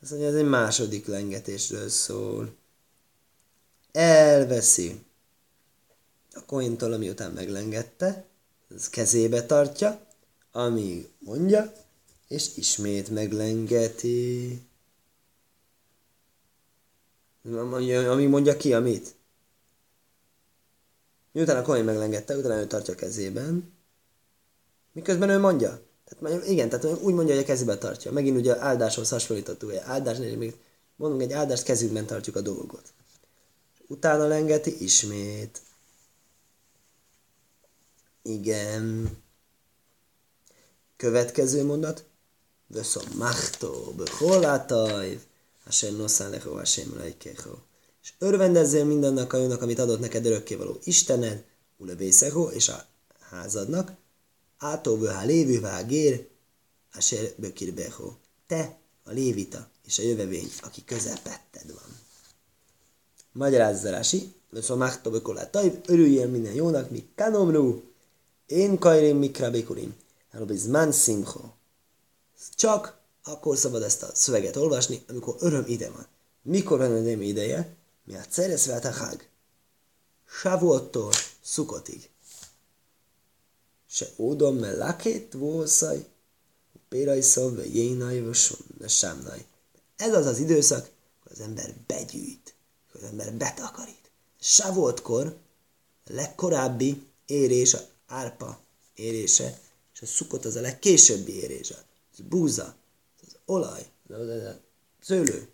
Azt 0.00 0.10
mondja, 0.10 0.28
ez 0.28 0.34
egy 0.34 0.48
második 0.48 1.06
lengetésről 1.06 1.88
szól 1.88 2.54
elveszi 3.94 5.04
a 6.32 6.44
kointól, 6.44 6.92
ami 6.92 7.08
után 7.08 7.30
meglengette, 7.30 8.24
az 8.74 8.88
kezébe 8.88 9.46
tartja, 9.46 10.06
amíg 10.52 11.08
mondja, 11.18 11.72
és 12.28 12.56
ismét 12.56 13.10
meglengeti. 13.10 14.62
Amíg 18.10 18.28
mondja 18.28 18.56
ki, 18.56 18.74
amit? 18.74 19.14
Miután 21.32 21.56
a 21.56 21.62
koin 21.62 21.84
meglengette, 21.84 22.36
utána 22.36 22.60
ő 22.60 22.66
tartja 22.66 22.94
kezében, 22.94 23.72
miközben 24.92 25.28
ő 25.28 25.38
mondja. 25.38 25.80
Tehát, 26.04 26.46
igen, 26.46 26.68
tehát 26.68 27.02
úgy 27.02 27.14
mondja, 27.14 27.34
hogy 27.34 27.42
a 27.42 27.46
kezébe 27.46 27.78
tartja. 27.78 28.12
Megint 28.12 28.36
ugye 28.36 28.58
áldáshoz 28.60 29.08
hasonlítottuk, 29.08 29.74
áldás, 29.74 30.18
még 30.18 30.56
mondunk 30.96 31.22
egy 31.22 31.32
áldást, 31.32 31.62
kezünkben 31.62 32.06
tartjuk 32.06 32.36
a 32.36 32.40
dolgot 32.40 32.93
utána 33.86 34.26
lengeti 34.26 34.82
ismét. 34.82 35.60
Igen. 38.22 39.16
Következő 40.96 41.64
mondat. 41.64 42.04
Vöszom 42.66 43.04
machtó, 43.16 43.94
beholátajv, 43.96 45.20
asher 45.66 45.92
noszán 45.92 46.30
leho, 46.30 46.54
hasem 46.54 46.96
lejkeho. 46.96 47.54
És 48.02 48.12
örvendezzél 48.18 48.84
mindennek 48.84 49.32
a 49.32 49.36
jónak, 49.36 49.62
amit 49.62 49.78
adott 49.78 50.00
neked 50.00 50.26
örökkévaló 50.26 50.78
Istened, 50.84 51.44
ulevészeho, 51.76 52.50
és 52.50 52.68
a 52.68 52.86
házadnak, 53.20 53.92
átóvőhá 54.58 55.24
lévővá 55.24 55.82
gér, 55.82 56.28
asher 56.92 57.34
bökirbeho. 57.36 58.12
Te, 58.46 58.78
a 59.04 59.10
lévita 59.10 59.68
és 59.84 59.98
a 59.98 60.02
jövevény, 60.02 60.50
aki 60.62 60.84
közepetted 60.84 61.72
van. 61.72 62.03
Magyarázza 63.34 63.90
Rási, 63.90 64.34
Veszomachta 64.50 65.10
bekolátaj, 65.10 65.80
örüljél 65.86 66.28
minden 66.28 66.52
jónak, 66.52 66.90
mi 66.90 67.08
kanomru, 67.14 67.82
én 68.46 68.78
kajrim 68.78 69.16
mikra 69.18 69.50
bekurim. 69.50 69.96
man 70.70 70.92
simcho. 70.92 71.40
Csak 72.54 72.98
akkor 73.24 73.56
szabad 73.56 73.82
ezt 73.82 74.02
a 74.02 74.10
szöveget 74.14 74.56
olvasni, 74.56 75.02
amikor 75.08 75.36
öröm 75.38 75.64
ide 75.66 75.90
van. 75.90 76.06
Mikor 76.42 76.78
van 76.78 76.90
öröm 76.90 77.22
ideje? 77.22 77.74
Mi 78.04 78.14
a 78.14 78.24
ceresz 78.30 78.66
a 78.66 78.90
hág. 78.90 79.28
Savuottól 80.26 81.12
szukotig. 81.42 82.10
Se 83.88 84.06
ódom 84.16 84.56
me 84.56 84.76
lakét 84.76 85.32
vószaj, 85.32 86.06
péraj 86.88 87.20
szov, 87.20 87.66
jénaj, 87.72 88.22
sámnaj. 88.86 89.44
Ez 89.96 90.14
az 90.14 90.26
az 90.26 90.38
időszak, 90.38 90.90
hogy 91.22 91.32
az 91.32 91.40
ember 91.40 91.74
begyűjt 91.86 92.53
az 92.94 93.02
ember 93.02 93.32
betakarít. 93.32 94.10
Savoltkor 94.40 95.36
a 96.06 96.12
legkorábbi 96.12 97.06
érés, 97.26 97.74
a 97.74 97.80
árpa 98.06 98.60
érése, 98.94 99.60
és 99.94 100.02
a 100.02 100.06
szukot 100.06 100.44
az 100.44 100.56
a 100.56 100.60
legkésőbbi 100.60 101.32
érése. 101.32 101.84
Az 102.12 102.24
búza, 102.28 102.74
az 103.22 103.36
olaj, 103.44 103.86
az 104.08 104.28
a 104.28 104.60
szőlő, 105.00 105.48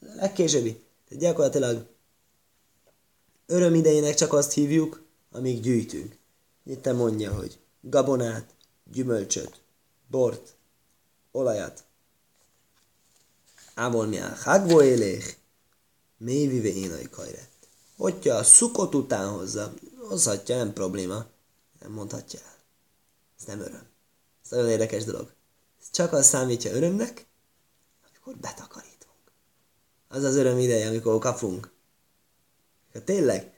az 0.00 0.08
a 0.08 0.14
legkésőbbi. 0.14 0.82
Tehát 1.08 1.22
gyakorlatilag 1.22 1.86
öröm 3.46 3.74
idejének 3.74 4.14
csak 4.14 4.32
azt 4.32 4.52
hívjuk, 4.52 5.02
amíg 5.30 5.60
gyűjtünk. 5.60 6.16
Itt 6.64 6.92
mondja, 6.92 7.34
hogy 7.34 7.58
gabonát, 7.80 8.54
gyümölcsöt, 8.92 9.60
bort, 10.10 10.54
olajat. 11.30 11.84
Ávol 13.74 14.06
mi 14.06 14.18
a 14.18 14.34
hágvó 14.34 14.82
élék, 14.82 15.38
Mévive 16.24 16.68
énai 16.68 17.08
kajre. 17.10 17.48
Hogyha 17.96 18.34
a 18.34 18.44
szukot 18.44 18.94
után 18.94 19.28
hozza, 19.28 19.74
hozhatja, 19.98 20.56
nem 20.56 20.72
probléma. 20.72 21.26
Nem 21.80 21.92
mondhatja 21.92 22.40
el. 22.40 22.56
Ez 23.38 23.44
nem 23.44 23.60
öröm. 23.60 23.86
Ez 24.44 24.50
nagyon 24.50 24.68
érdekes 24.68 25.04
dolog. 25.04 25.32
Ez 25.80 25.90
csak 25.90 26.12
az 26.12 26.26
számítja 26.26 26.72
örömnek, 26.72 27.26
amikor 28.08 28.36
betakarítunk. 28.40 29.32
Az 30.08 30.22
az 30.22 30.34
öröm 30.34 30.58
ideje, 30.58 30.88
amikor 30.88 31.18
kapunk. 31.18 31.70
Ja, 32.92 33.04
tényleg, 33.04 33.52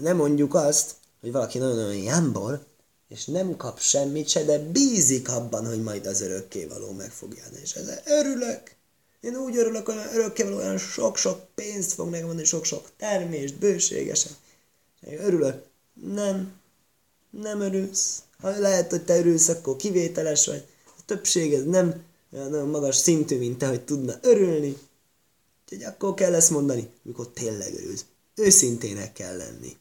nem 0.00 0.16
mondjuk 0.16 0.54
azt, 0.54 0.94
hogy 1.20 1.32
valaki 1.32 1.58
nagyon-nagyon 1.58 2.02
jámbor, 2.02 2.66
és 3.08 3.24
nem 3.24 3.56
kap 3.56 3.80
semmit 3.80 4.28
se, 4.28 4.44
de 4.44 4.58
bízik 4.58 5.28
abban, 5.28 5.66
hogy 5.66 5.82
majd 5.82 6.06
az 6.06 6.20
örökkévaló 6.20 6.92
meg 6.92 7.10
fogja. 7.10 7.44
És 7.62 7.74
ezzel 7.74 8.02
örülök. 8.04 8.76
Én 9.20 9.36
úgy 9.36 9.56
örülök, 9.56 9.86
hogy 9.86 9.96
örökkévaló 10.12 10.56
olyan 10.56 10.78
sok-sok 10.78 11.46
pénzt 11.54 11.92
fog 11.92 12.08
megmondani, 12.08 12.44
sok-sok 12.46 12.90
termést, 12.96 13.58
bőségesen. 13.58 14.32
Én 15.10 15.20
örülök. 15.20 15.64
Nem. 15.94 16.52
Nem 17.30 17.60
örülsz. 17.60 18.22
Ha 18.40 18.58
lehet, 18.58 18.90
hogy 18.90 19.04
te 19.04 19.18
örülsz, 19.18 19.48
akkor 19.48 19.76
kivételes 19.76 20.46
vagy. 20.46 20.64
A 20.84 21.00
többség 21.06 21.52
ez 21.52 21.64
nem 21.64 22.04
olyan 22.32 22.50
nagyon 22.50 22.68
magas 22.68 22.96
szintű, 22.96 23.38
mint 23.38 23.58
te, 23.58 23.66
hogy 23.66 23.80
tudna 23.80 24.18
örülni. 24.22 24.76
Úgyhogy 25.64 25.82
akkor 25.82 26.14
kell 26.14 26.34
ezt 26.34 26.50
mondani, 26.50 26.88
mikor 27.02 27.28
tényleg 27.28 27.74
örülsz. 27.74 28.04
Őszintének 28.34 29.12
kell 29.12 29.36
lenni. 29.36 29.76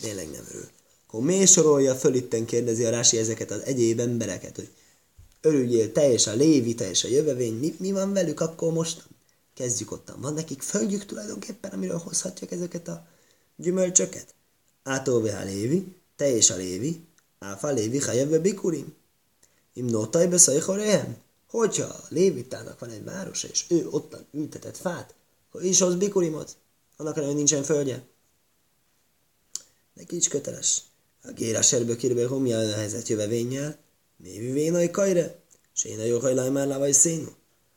Tényleg 0.00 0.30
nem 0.30 0.44
örül. 0.48 0.68
Akkor 1.06 1.20
mély 1.20 1.44
sorolja 1.44 1.94
föl, 1.94 2.14
itten 2.14 2.44
kérdezi 2.44 2.84
a 2.84 2.90
Rási 2.90 3.18
ezeket 3.18 3.50
az 3.50 3.62
egyéb 3.64 4.00
embereket, 4.00 4.56
hogy 4.56 4.68
örüljél 5.40 5.92
te 5.92 6.12
és 6.12 6.26
a 6.26 6.34
lévi, 6.34 6.74
te 6.74 6.88
és 6.88 7.04
a 7.04 7.08
jövevény, 7.08 7.54
mi, 7.54 7.76
mi 7.78 7.92
van 7.92 8.12
velük 8.12 8.40
akkor 8.40 8.72
most? 8.72 9.04
Kezdjük 9.54 9.92
ottan. 9.92 10.20
Van 10.20 10.34
nekik 10.34 10.62
földjük 10.62 11.04
tulajdonképpen, 11.04 11.70
amiről 11.70 11.98
hozhatják 11.98 12.50
ezeket 12.50 12.88
a 12.88 13.06
gyümölcsöket? 13.56 14.34
Átóvé 14.82 15.30
a 15.30 15.44
lévi, 15.44 15.94
te 16.16 16.34
és 16.34 16.50
a 16.50 16.56
lévi, 16.56 17.04
áfa 17.38 17.68
lévi, 17.68 17.98
hajebbe 17.98 18.38
bikurim. 18.38 18.94
Im 19.72 19.86
notai 19.86 20.26
beszajhorehem. 20.26 21.16
Hogyha 21.50 21.84
a 21.84 22.04
lévitának 22.08 22.78
van 22.78 22.90
egy 22.90 23.04
városa, 23.04 23.48
és 23.48 23.64
ő 23.68 23.88
ottan 23.90 24.26
ültetett 24.32 24.76
fát, 24.76 25.14
akkor 25.48 25.62
is 25.62 25.80
hoz 25.80 25.94
bikurimot. 25.94 26.56
Annak 26.96 27.16
ellenére, 27.16 27.36
nincsen 27.36 27.62
földje. 27.62 28.02
Neki 29.94 30.16
is 30.16 30.28
köteles. 30.28 30.82
A 31.22 31.30
géra 31.30 31.62
serbő 31.62 31.96
kirbe 31.96 32.26
homja 32.26 32.58
a 32.58 32.74
helyzet 32.74 33.08
jövevénnyel, 33.08 33.78
Mévi 34.16 34.52
vénai 34.52 34.90
kajre, 34.90 35.40
és 35.74 35.84
én 35.84 35.98
a 35.98 36.04
jó 36.04 36.18
hajlaj 36.18 36.50
már 36.50 36.66
lávaj 36.66 36.92
szénu. 36.92 37.28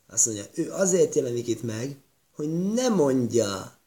Azt 0.08 0.26
mondja, 0.26 0.46
ő 0.54 0.72
azért 0.72 1.16
jelenik 1.16 1.48
itt 1.48 1.64
meg, 1.64 1.98
hogy 2.36 2.74
ne 2.74 2.90
mondja, 2.90 3.78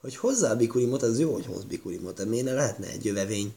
hogy 0.00 0.16
hozzá 0.16 0.50
a 0.50 0.56
bikurimot, 0.56 1.02
az 1.02 1.18
jó, 1.18 1.32
hogy 1.32 1.46
hoz 1.46 1.64
bikurimot, 1.64 2.16
de 2.16 2.24
miért 2.24 2.44
ne 2.44 2.52
lehetne 2.52 2.86
egy 2.86 3.04
jövevény 3.04 3.54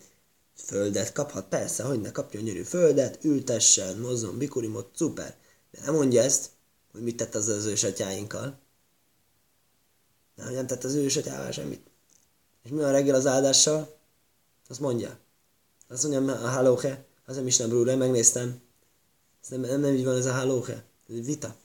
földet 0.55 1.11
kaphat, 1.11 1.47
persze, 1.47 1.83
hogy 1.83 2.01
ne 2.01 2.11
kapjon 2.11 2.43
gyönyörű 2.43 2.63
földet, 2.63 3.23
ültessen, 3.23 3.97
mozzon 3.97 4.37
bikurimot, 4.37 4.89
szuper. 4.95 5.35
De 5.71 5.79
nem 5.85 5.93
mondja 5.93 6.21
ezt, 6.21 6.49
hogy 6.91 7.01
mit 7.01 7.17
tett 7.17 7.35
az 7.35 7.47
az 7.47 7.65
ősatyáinkkal. 7.65 8.59
Nem, 10.35 10.53
nem 10.53 10.67
tett 10.67 10.83
az 10.83 10.93
ősatyával 10.93 11.51
semmit. 11.51 11.81
És 12.63 12.69
mi 12.69 12.81
a 12.81 12.91
reggel 12.91 13.15
az 13.15 13.25
áldással? 13.25 13.97
Azt 14.69 14.79
mondja. 14.79 15.17
Azt 15.87 16.07
mondja, 16.07 16.33
a 16.33 16.47
hálóhe, 16.47 17.05
az 17.29 17.35
nem 17.35 17.47
is 17.47 17.57
nem 17.57 17.69
brúre, 17.69 17.95
megnéztem. 17.95 18.61
Ez 19.43 19.49
nem, 19.49 19.59
nem, 19.59 19.79
nem 19.79 19.93
így 19.93 20.05
van 20.05 20.17
ez 20.17 20.25
a 20.25 20.31
hálóhe. 20.31 20.83
Ez 21.09 21.15
egy 21.15 21.25
vita. 21.25 21.55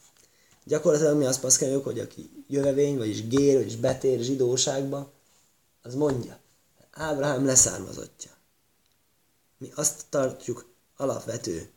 Gyakorlatilag 0.64 1.18
mi 1.18 1.24
azt 1.24 1.40
paszkáljuk, 1.40 1.84
hogy 1.84 1.98
aki 1.98 2.44
jövevény, 2.48 2.96
vagyis 2.96 3.26
gér, 3.26 3.56
vagyis 3.56 3.76
betér 3.76 4.20
zsidóságba, 4.20 5.12
az 5.82 5.94
mondja. 5.94 6.38
Ábrahám 6.90 7.44
leszármazottja. 7.44 8.30
Mi 9.58 9.70
azt 9.74 10.04
tartjuk 10.08 10.66
alapvető, 10.96 11.70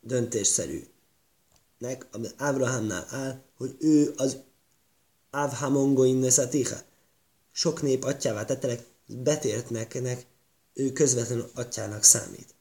döntésszerűnek, 0.00 0.86
ami 2.10 2.28
Ábrahámnál 2.36 3.06
áll, 3.10 3.42
hogy 3.56 3.76
ő 3.78 4.14
az 4.16 4.36
Ávhamongo 5.30 6.04
inneszatiha. 6.04 6.76
Sok 7.52 7.82
nép 7.82 8.04
atyává 8.04 8.44
tettelek, 8.44 8.84
betértnek, 9.06 10.26
ő 10.74 10.92
közvetlenül 10.92 11.50
atyának 11.54 12.02
számít. 12.02 12.54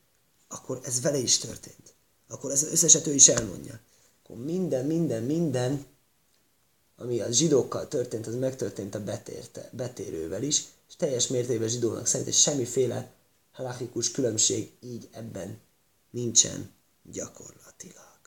Akkor 0.52 0.80
ez 0.84 1.02
vele 1.02 1.18
is 1.18 1.38
történt. 1.38 1.94
Akkor 2.28 2.52
ez 2.52 2.64
összeset 2.64 3.08
ő 3.08 3.14
is 3.14 3.28
elmondja. 3.28 3.80
Akkor 4.24 4.38
minden, 4.38 4.86
minden, 4.86 5.24
minden, 5.24 5.86
ami 6.96 7.20
a 7.20 7.32
zsidókkal 7.32 7.88
történt, 7.88 8.28
az 8.28 8.36
megtörtént 8.36 8.96
a 8.96 9.04
betérte, 9.04 9.70
betérővel 9.72 10.44
is, 10.44 10.64
és 10.90 10.96
teljes 10.96 11.28
mértékben 11.28 11.68
zsidónak 11.68 12.08
szerint, 12.08 12.30
és 12.30 12.42
semmiféle 12.42 13.12
halachikus 13.52 14.12
különbség 14.12 14.72
így 14.80 15.08
ebben 15.12 15.60
nincsen 16.10 16.70
gyakorlatilag. 17.12 18.20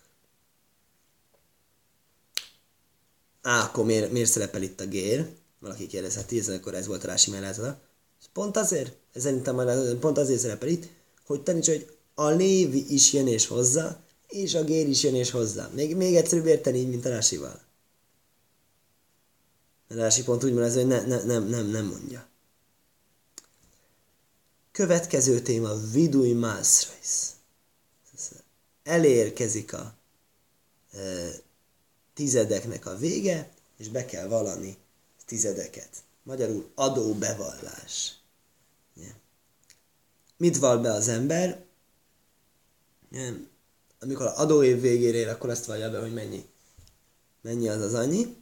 Á, 3.43 3.65
akkor 3.65 3.85
miért, 3.85 4.13
miért 4.13 4.31
szerepel 4.31 4.63
itt 4.63 4.81
a 4.81 4.87
gér? 4.87 5.37
Valaki 5.59 5.87
kérdezheti, 5.87 6.39
ez 6.39 6.49
akkor 6.49 6.75
ez 6.75 6.87
volt 6.87 7.05
a 7.05 7.07
Rási 7.07 7.31
mellázata. 7.31 7.81
Pont 8.33 8.57
azért, 8.57 8.97
ez 9.13 9.23
szerintem 9.23 9.99
pont 9.99 10.19
azért 10.19 10.41
szerepel 10.41 10.69
itt, 10.69 10.89
hogy 11.27 11.43
taníts, 11.43 11.69
hogy 11.69 11.94
a 12.14 12.29
lévi 12.29 12.92
is 12.92 13.12
jön 13.12 13.27
és 13.27 13.46
hozzá, 13.46 14.03
és 14.29 14.55
a 14.55 14.64
gér 14.64 14.88
is 14.88 15.03
jön 15.03 15.14
és 15.14 15.31
hozzá. 15.31 15.68
Még, 15.68 15.96
még 15.96 16.16
egyszerűbb 16.16 16.46
érteni 16.46 16.79
így, 16.79 16.88
mint 16.88 17.05
a 17.05 17.09
Rásival. 17.09 17.61
A 19.88 19.94
Rási 19.94 20.22
pont 20.22 20.44
úgy 20.44 20.53
mondja, 20.53 20.74
hogy 20.74 20.87
ne, 20.87 21.00
ne, 21.00 21.22
nem, 21.22 21.48
nem, 21.48 21.66
nem 21.66 21.87
mondja. 21.87 22.27
Következő 24.72 25.40
téma, 25.40 25.74
vidui 25.74 26.33
mászrajsz. 26.33 27.33
Elérkezik 28.83 29.72
a 29.72 29.94
e, 30.92 31.31
tizedeknek 32.14 32.87
a 32.87 32.96
vége, 32.96 33.50
és 33.77 33.88
be 33.88 34.05
kell 34.05 34.29
valani 34.29 34.77
tizedeket. 35.27 35.88
Magyarul 36.22 36.70
adóbevallás. 36.74 38.18
Mit 40.37 40.59
val 40.59 40.79
be 40.79 40.92
az 40.92 41.09
ember? 41.09 41.64
Amikor 44.00 44.27
az 44.27 44.37
adóév 44.37 44.81
végére 44.81 45.16
ér, 45.16 45.29
akkor 45.29 45.50
azt 45.50 45.64
vallja 45.64 45.90
be, 45.90 46.00
hogy 46.00 46.12
mennyi. 46.12 46.46
Mennyi 47.40 47.68
az 47.68 47.81
az 47.81 47.94
annyi. 47.94 48.37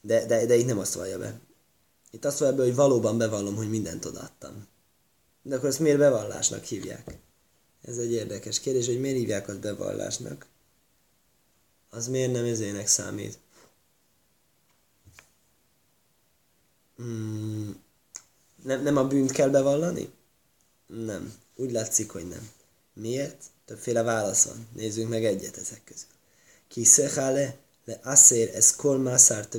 De, 0.00 0.26
de, 0.26 0.46
de 0.46 0.56
itt 0.56 0.66
nem 0.66 0.78
azt 0.78 0.94
vallja 0.94 1.18
be. 1.18 1.40
Itt 2.10 2.24
azt 2.24 2.38
vallja 2.38 2.54
be, 2.54 2.62
hogy 2.62 2.74
valóban 2.74 3.18
bevallom, 3.18 3.56
hogy 3.56 3.70
mindent 3.70 4.04
odaadtam. 4.04 4.66
De 5.42 5.56
akkor 5.56 5.68
ezt 5.68 5.78
miért 5.78 5.98
bevallásnak 5.98 6.64
hívják? 6.64 7.18
Ez 7.82 7.98
egy 7.98 8.12
érdekes 8.12 8.60
kérdés, 8.60 8.86
hogy 8.86 9.00
miért 9.00 9.16
hívják 9.16 9.48
azt 9.48 9.60
bevallásnak? 9.60 10.46
Az 11.90 12.08
miért 12.08 12.32
nem 12.32 12.44
ezének 12.44 12.86
számít? 12.86 13.38
Hmm, 16.96 17.82
nem, 18.62 18.82
nem 18.82 18.96
a 18.96 19.06
bűnt 19.06 19.30
kell 19.30 19.48
bevallani? 19.48 20.12
Nem. 20.86 21.34
Úgy 21.56 21.70
látszik, 21.70 22.10
hogy 22.10 22.28
nem. 22.28 22.50
Miért? 23.00 23.42
Többféle 23.64 24.02
válasz 24.02 24.44
van. 24.44 24.68
Nézzünk 24.74 25.08
meg 25.08 25.24
egyet 25.24 25.56
ezek 25.56 25.84
közül. 25.84 26.08
Ki 26.68 26.84
szechale 26.84 27.56
le 27.84 28.00
asszér 28.02 28.50
ez 28.54 28.76
kol 28.76 28.98
mászár 28.98 29.46
te 29.46 29.58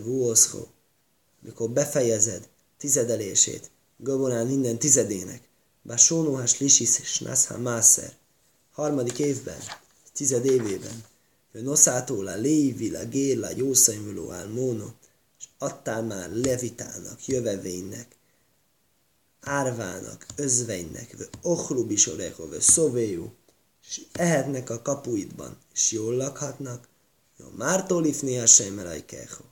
Mikor 1.40 1.70
befejezed 1.70 2.48
tizedelését, 2.78 3.72
gabonán 3.98 4.48
minden 4.48 4.78
tizedének, 4.78 5.42
Basónuhás 5.84 6.60
Lisis 6.60 7.00
és 7.00 7.20
Násha 7.20 7.58
Mászer, 7.58 8.14
harmadik 8.72 9.20
évben, 9.20 9.60
tized 10.14 10.46
évében, 10.46 11.04
Noszától 11.52 12.28
a 12.28 12.36
Lévi, 12.36 12.96
a 12.96 13.06
Gél, 13.06 13.44
a 13.44 13.50
Jószaimuló, 13.56 14.30
a 14.30 14.48
Móno, 14.54 14.88
és 15.40 15.46
adtál 15.58 16.04
már 16.04 16.30
Levitának, 16.34 17.26
jövevénynek, 17.26 18.16
árvának, 19.42 20.26
özvegynek, 20.36 21.18
vő 21.18 21.30
ochlubisoreho, 21.42 22.48
vő 22.48 22.60
szovéjú, 22.60 23.34
és 23.88 24.02
ehetnek 24.12 24.70
a 24.70 24.82
kapuidban, 24.82 25.58
és 25.74 25.92
jól 25.92 26.16
lakhatnak, 26.16 26.88
jó, 27.38 27.46
mártól 27.58 28.06
ifni 28.06 28.40
a 28.40 28.46
sejmelajkeho. 28.46 29.44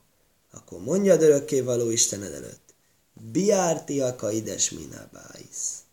Akkor 0.51 0.79
mondjad 0.79 1.21
örökké 1.21 1.61
való 1.61 1.89
Istened 1.89 2.33
előtt, 2.33 2.73
biártiaka 3.13 4.31
ides 4.31 4.69
minabáisz 4.69 5.83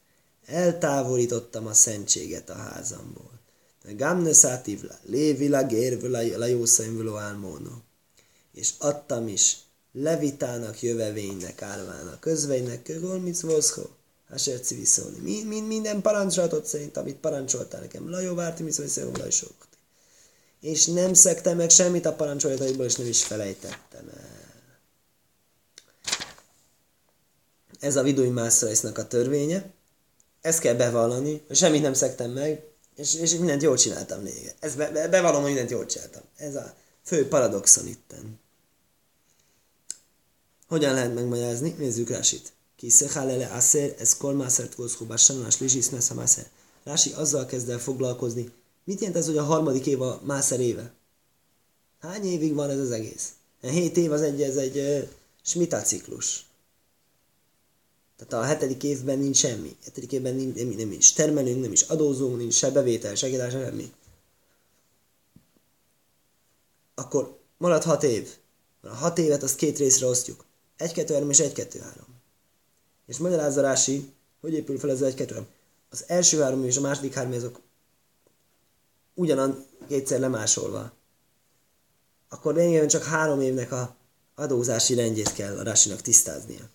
eltávolítottam 0.46 1.66
a 1.66 1.72
szentséget 1.72 2.50
a 2.50 2.54
házamból. 2.54 3.30
Gamne 3.96 4.32
szátivla, 4.32 4.98
lévila 5.02 5.66
gérvula 5.66 6.36
la 6.36 6.46
jószaimvuló 6.46 7.16
álmóno. 7.16 7.70
És 8.52 8.72
adtam 8.78 9.28
is 9.28 9.56
levitának, 10.00 10.82
jövevénynek, 10.82 11.62
árvának, 11.62 12.20
közvénynek, 12.20 12.82
kögol 12.82 13.18
mit 13.18 13.40
voszho. 13.40 13.82
Hasert 14.28 14.64
civiszolni. 14.64 15.18
Mind, 15.18 15.46
mind, 15.46 15.66
minden 15.66 16.00
parancsolatot 16.00 16.66
szerint, 16.66 16.96
amit 16.96 17.16
parancsoltál 17.16 17.80
nekem. 17.80 18.10
Lajó 18.10 18.34
várti, 18.34 18.62
mit 18.62 18.72
szólj, 18.72 19.10
lajsokti. 19.18 19.76
És 20.60 20.86
nem 20.86 21.14
szektem 21.14 21.56
meg 21.56 21.70
semmit 21.70 22.06
a 22.06 22.14
parancsolataiból, 22.14 22.84
és 22.84 22.94
nem 22.94 23.06
is 23.06 23.24
felejtettem 23.24 24.08
el. 24.16 24.34
Ez 27.80 27.96
a 27.96 28.02
Vidui 28.02 28.28
Mászrajsznak 28.28 28.98
a 28.98 29.06
törvénye 29.06 29.74
ezt 30.46 30.58
kell 30.58 30.74
bevallani, 30.74 31.42
hogy 31.46 31.56
semmit 31.56 31.82
nem 31.82 31.94
szektem 31.94 32.30
meg, 32.30 32.64
és, 32.96 33.14
és 33.14 33.34
mindent 33.34 33.62
jól 33.62 33.76
csináltam 33.76 34.20
még. 34.20 34.54
Ez 34.60 34.74
be, 34.74 34.90
be, 34.90 35.08
bevallom, 35.08 35.40
hogy 35.42 35.50
mindent 35.50 35.70
jól 35.70 35.86
csináltam. 35.86 36.22
Ez 36.36 36.54
a 36.54 36.74
fő 37.04 37.28
paradoxon 37.28 37.86
itten. 37.86 38.40
Hogyan 40.66 40.94
lehet 40.94 41.14
megmagyarázni? 41.14 41.74
Nézzük 41.78 42.08
Rásit. 42.08 42.52
Ki 42.76 42.88
szechálele 42.88 43.46
aszer, 43.46 43.94
ez 43.98 44.16
kol 44.16 44.32
mászert 44.32 44.74
volszó, 44.74 45.04
bár 45.04 45.18
lizsisz 45.58 46.10
a 46.10 46.14
mászert. 46.14 46.50
Rási 46.84 47.12
azzal 47.12 47.46
kezd 47.46 47.68
el 47.68 47.78
foglalkozni. 47.78 48.52
Mit 48.84 49.00
jelent 49.00 49.18
ez, 49.18 49.26
hogy 49.26 49.36
a 49.36 49.42
harmadik 49.42 49.86
év 49.86 50.02
a 50.02 50.20
mászer 50.24 50.60
éve? 50.60 50.92
Hány 52.00 52.24
évig 52.24 52.54
van 52.54 52.70
ez 52.70 52.78
az 52.78 52.90
egész? 52.90 53.32
Hét 53.60 53.96
év 53.96 54.12
az 54.12 54.22
egy, 54.22 54.42
ez 54.42 54.56
egy 54.56 54.76
uh, 54.76 55.08
smita 55.42 55.82
ciklus. 55.82 56.46
Tehát 58.16 58.32
a 58.32 58.48
hetedik 58.48 58.82
évben 58.82 59.18
nincs 59.18 59.36
semmi. 59.36 59.76
Hetedik 59.84 60.12
évben 60.12 60.34
nincs, 60.34 60.56
nem, 60.56 60.68
nem 60.68 60.92
is 60.92 61.12
termelünk, 61.12 61.60
nem 61.60 61.72
is 61.72 61.82
adózunk, 61.82 62.36
nincs 62.36 62.54
se 62.54 62.70
bevétel, 62.70 63.14
se 63.14 63.28
kiadás, 63.28 63.52
semmi. 63.52 63.92
Akkor 66.94 67.38
marad 67.58 67.82
hat 67.82 68.02
év. 68.02 68.36
A 68.80 68.88
hat 68.88 69.18
évet 69.18 69.42
azt 69.42 69.56
két 69.56 69.78
részre 69.78 70.06
osztjuk. 70.06 70.44
Egy, 70.76 70.92
kettő, 70.92 71.12
három 71.12 71.30
és 71.30 71.38
egy, 71.38 71.52
kettő, 71.52 71.78
három. 71.78 72.06
És 73.06 73.18
magyarázza 73.18 73.60
Rási, 73.60 74.12
hogy 74.40 74.52
épül 74.52 74.78
fel 74.78 74.90
ez 74.90 75.14
kettő, 75.14 75.34
három. 75.34 75.48
Az 75.90 76.04
első 76.06 76.40
három 76.40 76.64
és 76.64 76.76
a 76.76 76.80
második 76.80 77.14
három 77.14 77.32
azok 77.32 77.60
ugyanan 79.14 79.66
kétszer 79.88 80.20
lemásolva. 80.20 80.92
Akkor 82.28 82.54
lényegében 82.54 82.88
csak 82.88 83.04
három 83.04 83.40
évnek 83.40 83.72
a 83.72 83.96
adózási 84.34 84.94
rendjét 84.94 85.32
kell 85.32 85.58
a 85.58 85.62
Rásinak 85.62 86.00
tisztáznia. 86.00 86.70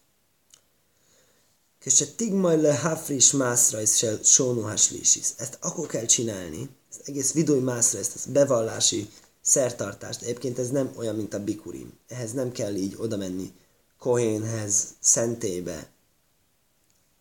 Tigmaj 2.16 2.62
le 2.62 2.78
hafris 2.78 3.32
mászra 3.32 3.82
is 3.82 4.06
sónuhás 4.24 4.92
lisis. 4.92 5.28
Ezt 5.38 5.58
akkor 5.62 5.88
kell 5.88 6.06
csinálni, 6.06 6.70
ez 6.90 7.00
egész 7.06 7.34
vidói 7.34 7.60
mászra, 7.60 8.00
ezt, 8.00 8.16
ezt 8.16 8.32
bevallási 8.32 9.10
szertartást. 9.42 10.22
Egyébként 10.22 10.60
ez 10.60 10.70
nem 10.70 10.94
olyan, 10.96 11.16
mint 11.16 11.34
a 11.34 11.44
bikurim. 11.44 11.94
Ehhez 12.08 12.32
nem 12.32 12.52
kell 12.52 12.76
így 12.76 12.96
oda 12.98 13.18
menni 13.18 13.54
Kohénhez, 14.02 14.88
szentébe, 15.00 15.90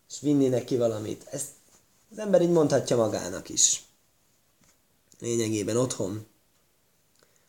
és 0.09 0.19
vinni 0.19 0.47
neki 0.47 0.77
valamit. 0.77 1.23
Ezt 1.31 1.47
az 2.11 2.17
ember 2.17 2.41
így 2.41 2.51
mondhatja 2.51 2.95
magának 2.95 3.49
is. 3.49 3.83
Lényegében 5.19 5.77
otthon. 5.77 6.25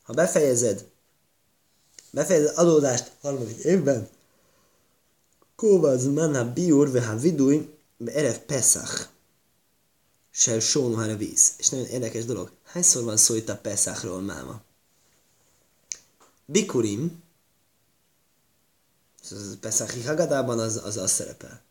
Ha 0.03 0.12
befejezed, 0.12 0.88
befejezed 2.11 2.59
adódást 2.59 3.12
harmadik 3.21 3.64
évben, 3.64 4.09
Kóvaz 5.57 6.07
mana 6.07 6.53
biur 6.53 6.90
veha 6.90 7.16
vidúj 7.16 7.75
erev 8.05 8.37
Pesach. 8.37 9.09
Se 10.31 10.61
sónuhára 10.61 11.16
víz. 11.16 11.53
És 11.59 11.68
nagyon 11.68 11.87
érdekes 11.87 12.25
dolog. 12.25 12.51
Hányszor 12.64 13.05
van 13.05 13.16
szó 13.16 13.35
itt 13.35 13.49
a 13.49 13.57
Pesachról 13.57 14.21
máma? 14.21 14.62
Bikurim, 16.45 17.23
Pesachi 19.61 20.03
Hagadában 20.03 20.59
az, 20.59 20.81
az, 20.85 20.97
az 20.97 21.11
szerepel. 21.11 21.63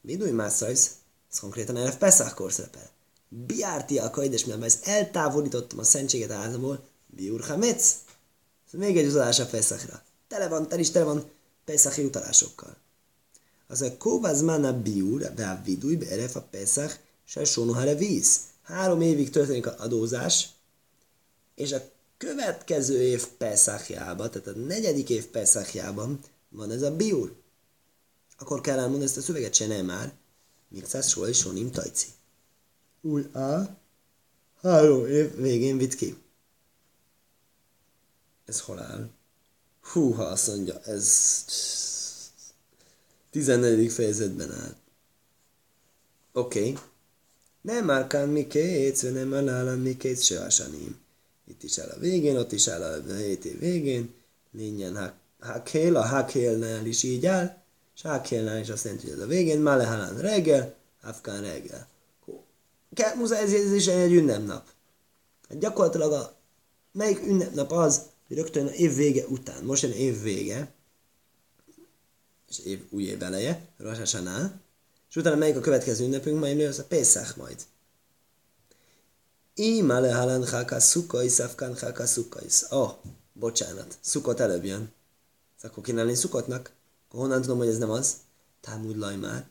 Vidúj 0.00 0.30
Mászajsz, 0.30 0.90
ez 1.30 1.38
konkrétan 1.38 1.76
erev 1.76 1.94
Pesachkor 1.94 2.52
szerepel. 2.52 2.90
Biárti 3.28 3.98
a 3.98 4.10
kaides, 4.10 4.44
mert 4.44 4.86
eltávolítottam 4.86 5.78
a 5.78 5.84
szentséget 5.84 6.30
a 6.30 6.34
házamból, 6.34 6.84
Biur 7.06 7.40
Hametz. 7.40 7.94
Ez 8.66 8.78
még 8.78 8.96
egy 8.96 9.06
utalás 9.06 9.38
a 9.38 9.46
Pesachra. 9.46 10.02
Tele 10.28 10.48
van, 10.48 10.68
tel 10.68 10.78
is 10.78 10.90
tele 10.90 11.04
van 11.04 11.30
Pesachi 11.64 12.04
utalásokkal. 12.04 12.76
Az 13.66 13.82
a 13.82 13.96
Kóvaz 13.96 14.42
Mana 14.42 14.80
Biur, 14.80 15.34
de 15.34 15.46
a 15.46 15.60
Vidúj, 15.64 15.96
Beref 15.96 16.36
a 16.36 16.46
Pesach, 16.50 16.98
se 17.24 17.44
Sonuhare 17.44 17.94
víz. 17.94 18.40
Három 18.62 19.00
évig 19.00 19.30
történik 19.30 19.66
a 19.66 19.74
adózás, 19.78 20.48
és 21.54 21.72
a 21.72 21.82
következő 22.16 23.02
év 23.02 23.26
Pesachjában, 23.26 24.30
tehát 24.30 24.46
a 24.46 24.58
negyedik 24.58 25.10
év 25.10 25.26
Pesachjában 25.26 26.20
van 26.50 26.70
ez 26.70 26.82
a 26.82 26.96
Biur. 26.96 27.36
Akkor 28.38 28.60
kell 28.60 28.78
elmondani 28.78 29.04
ezt 29.04 29.16
a 29.16 29.20
szöveget, 29.20 29.54
se 29.54 29.66
nem 29.66 29.86
már. 29.86 30.14
Mikszász 30.68 31.08
Sol 31.08 31.28
és 31.28 31.38
Sonim 31.38 31.70
Tajci. 31.70 32.06
Új 33.00 33.22
A. 33.22 33.78
Három 34.60 35.06
év 35.06 35.36
végén 35.36 35.78
vitt 35.78 35.94
ki. 35.94 36.16
Ez 38.44 38.60
hol 38.60 38.78
áll? 38.78 39.10
Húha, 39.80 40.24
azt 40.24 40.46
mondja, 40.46 40.80
ez 40.80 41.44
14. 43.30 43.92
fejezetben 43.92 44.52
áll. 44.52 44.76
Oké. 46.32 46.58
Okay. 46.58 46.82
Nem 47.60 47.84
már 47.84 48.06
kán 48.06 48.28
mi 48.28 48.46
két, 48.46 49.12
nem 49.12 49.28
már 49.28 49.44
nálam 49.44 49.80
mi 49.80 49.96
két 49.96 50.22
se. 50.22 50.46
Itt 51.46 51.62
is 51.62 51.78
áll 51.78 51.88
a 51.88 51.98
végén, 51.98 52.36
ott 52.36 52.52
is 52.52 52.68
áll 52.68 52.82
a 52.82 53.14
7 53.14 53.44
év 53.44 53.58
végén. 53.58 54.14
Lényen 54.52 54.96
hakél, 55.40 55.96
a 55.96 56.06
hakélnál 56.06 56.86
is 56.86 57.02
így 57.02 57.26
áll. 57.26 57.58
És 57.94 58.02
hakélnál 58.02 58.58
is 58.58 58.68
azt 58.68 58.84
jelenti, 58.84 59.06
hogy 59.06 59.16
ez 59.16 59.24
a 59.24 59.26
végén. 59.26 59.60
Malehalán 59.60 60.18
reggel, 60.18 60.74
afkán 61.02 61.42
reggel. 61.42 61.88
Muszáj 63.16 63.42
ez, 63.42 63.52
ez 63.52 63.72
is 63.72 63.86
egy 63.86 64.12
ünnepnap. 64.12 64.68
Hát 65.48 65.58
gyakorlatilag 65.58 66.12
a, 66.12 66.36
melyik 66.92 67.26
ünnepnap 67.26 67.72
az, 67.72 68.02
hogy 68.28 68.36
rögtön 68.36 68.66
a 68.66 68.70
év 68.70 68.94
vége 68.94 69.26
után, 69.26 69.64
most 69.64 69.82
jön 69.82 69.92
év 69.92 70.22
vége, 70.22 70.72
és 72.48 72.58
év, 72.58 72.86
új 72.90 73.02
év 73.02 73.22
eleje, 73.22 73.68
Rosh 73.76 74.00
és 75.08 75.16
utána 75.16 75.36
melyik 75.36 75.56
a 75.56 75.60
következő 75.60 76.04
ünnepünk, 76.04 76.40
majd 76.40 76.60
az 76.60 76.78
a 76.78 76.84
Pesach 76.84 77.36
majd. 77.36 77.62
Ima 79.54 79.98
lehalan 79.98 80.46
haka 80.46 80.80
szukais, 80.80 81.38
afkan 81.38 81.78
haka 81.78 82.06
szukais. 82.06 82.62
Oh, 82.70 82.92
bocsánat, 83.32 83.98
szukot 84.00 84.40
előbb 84.40 84.64
jön. 84.64 84.92
Akkor 85.62 85.82
kéne 85.82 86.02
lenni 86.02 86.14
szukotnak? 86.14 86.70
Akkor 87.08 87.20
honnan 87.20 87.40
tudom, 87.42 87.58
hogy 87.58 87.68
ez 87.68 87.78
nem 87.78 87.90
az? 87.90 88.16
Támud 88.60 88.96
laj 88.96 89.16
már. 89.16 89.46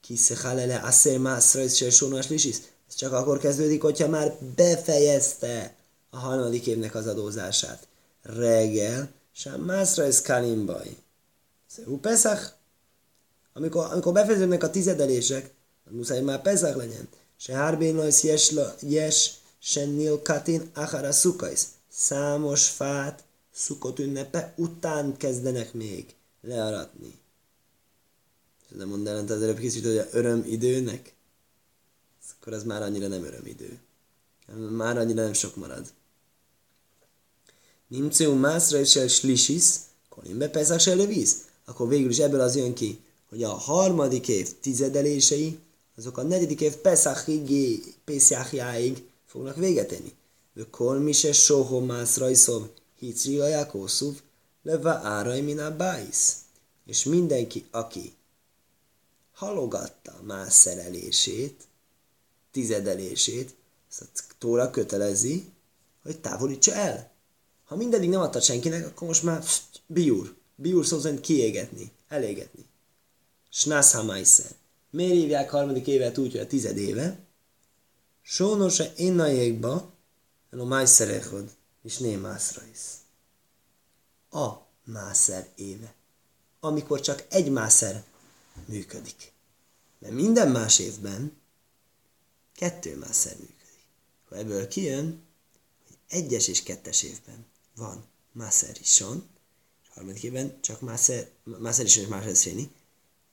Kiszechalele 0.00 0.76
asszér 0.76 1.18
mászra, 1.18 1.60
és 1.60 1.86
sónás 1.90 2.28
lisis. 2.28 2.56
Ez 2.88 2.94
csak 2.94 3.12
akkor 3.12 3.38
kezdődik, 3.38 3.82
hogyha 3.82 4.08
már 4.08 4.38
befejezte 4.56 5.74
a 6.10 6.16
harmadik 6.16 6.66
évnek 6.66 6.94
az 6.94 7.06
adózását. 7.06 7.86
Reggel, 8.22 9.10
sem 9.32 9.60
mászra 9.60 10.04
ez 10.04 10.22
kalimbaj. 10.22 10.96
Szehú 11.66 11.98
Pesach. 11.98 12.52
Amikor, 13.52 13.86
amikor 13.92 14.12
befejeződnek 14.12 14.62
a 14.62 14.70
tizedelések, 14.70 15.50
muszáj 15.90 16.20
már 16.20 16.42
Pesach 16.42 16.76
legyen. 16.76 17.08
Se 17.36 17.54
hárbén 17.54 17.94
lajsz 17.94 18.22
jes, 18.22 18.54
jes 18.80 19.34
sennél 19.58 20.22
katin 20.22 20.70
achara 20.74 21.12
szukajsz. 21.12 21.68
Számos 21.90 22.68
fát 22.68 23.22
szukott 23.54 23.98
ünnepe 23.98 24.54
után 24.56 25.16
kezdenek 25.16 25.72
még 25.72 26.14
learatni. 26.40 27.18
És 28.68 28.76
nem 28.76 28.88
mond 28.88 29.06
ellent 29.06 29.30
az 29.30 29.42
előbb 29.42 29.58
kicsit, 29.58 29.84
hogy 29.84 29.98
a 29.98 30.08
öröm 30.10 30.44
időnek? 30.46 31.14
Akkor 32.40 32.52
az 32.52 32.64
már 32.64 32.82
annyira 32.82 33.08
nem 33.08 33.24
örömidő. 33.24 33.78
Már 34.70 34.98
annyira 34.98 35.22
nem 35.22 35.32
sok 35.32 35.56
marad. 35.56 35.92
Nimceu 37.88 38.34
mászra 38.34 38.78
és 38.78 38.96
el 38.96 39.08
slisis, 39.08 39.74
kolimbe 40.08 40.48
Pesach 40.48 40.80
se 40.80 41.06
víz 41.06 41.44
akkor 41.64 41.88
végül 41.88 42.10
is 42.10 42.18
ebből 42.18 42.40
az 42.40 42.56
jön 42.56 42.74
ki, 42.74 43.00
hogy 43.28 43.42
a 43.42 43.48
harmadik 43.48 44.28
év 44.28 44.48
tizedelései, 44.60 45.58
azok 45.96 46.18
a 46.18 46.22
negyedik 46.22 46.60
év 46.60 46.76
Pesachig, 46.76 47.80
Pesachjáig 48.04 49.02
fognak 49.26 49.56
véget 49.56 49.92
érni. 49.92 50.12
Vökol 50.52 50.98
mi 50.98 51.12
se 51.12 51.32
soho 51.32 51.80
mász 51.80 52.16
rajszov, 52.16 52.62
hicri 53.04 53.38
a 53.38 53.46
Jakószuv, 53.46 54.20
leva 54.62 54.92
áraj 54.92 55.40
mina 55.40 55.76
bájsz. 55.76 56.36
És 56.86 57.04
mindenki, 57.04 57.66
aki 57.70 58.14
halogatta 59.32 60.20
más 60.22 60.52
szerelését, 60.52 61.62
tizedelését, 62.50 63.54
azt 63.90 64.02
a 64.02 64.34
tóra 64.38 64.70
kötelezi, 64.70 65.52
hogy 66.02 66.20
távolítsa 66.20 66.72
el. 66.72 67.12
Ha 67.64 67.76
mindedig 67.76 68.08
nem 68.08 68.20
adta 68.20 68.40
senkinek, 68.40 68.86
akkor 68.86 69.08
most 69.08 69.22
már 69.22 69.40
pst, 69.40 69.82
biúr. 69.86 70.34
Biúr 70.56 70.86
szó 70.86 70.98
szerint 70.98 71.20
kiégetni, 71.20 71.92
elégetni. 72.08 72.64
Snász 73.50 73.92
hamaiszer. 73.92 74.50
Miért 74.90 75.12
hívják 75.12 75.50
harmadik 75.50 75.86
évet 75.86 76.18
úgy, 76.18 76.30
hogy 76.30 76.40
a 76.40 76.46
tized 76.46 76.76
éve? 76.76 77.18
Sónose 78.22 78.92
innajékba, 78.96 79.92
a 80.50 80.64
májszerechod, 80.64 81.50
és 81.84 81.98
nem 81.98 82.20
mászra 82.20 82.62
is. 82.72 82.80
A 84.30 84.52
mászer 84.84 85.48
éve. 85.54 85.94
Amikor 86.60 87.00
csak 87.00 87.26
egy 87.30 87.50
mászer 87.50 88.04
működik. 88.64 89.32
Mert 89.98 90.14
minden 90.14 90.50
más 90.50 90.78
évben 90.78 91.40
kettő 92.54 92.96
mászer 92.96 93.36
működik. 93.36 93.86
Ha 94.28 94.36
ebből 94.36 94.68
kijön, 94.68 95.22
hogy 95.86 95.96
egyes 96.08 96.48
és 96.48 96.62
kettes 96.62 97.02
évben 97.02 97.46
van 97.74 98.04
mászer 98.32 98.76
ison, 98.80 99.28
harmadik 99.94 100.22
évben 100.22 100.60
csak 100.60 100.80
Máser, 100.80 101.28
Máser 101.44 101.84
is 101.84 101.96
és 101.96 102.06
Máser 102.06 102.36
Széni, 102.36 102.70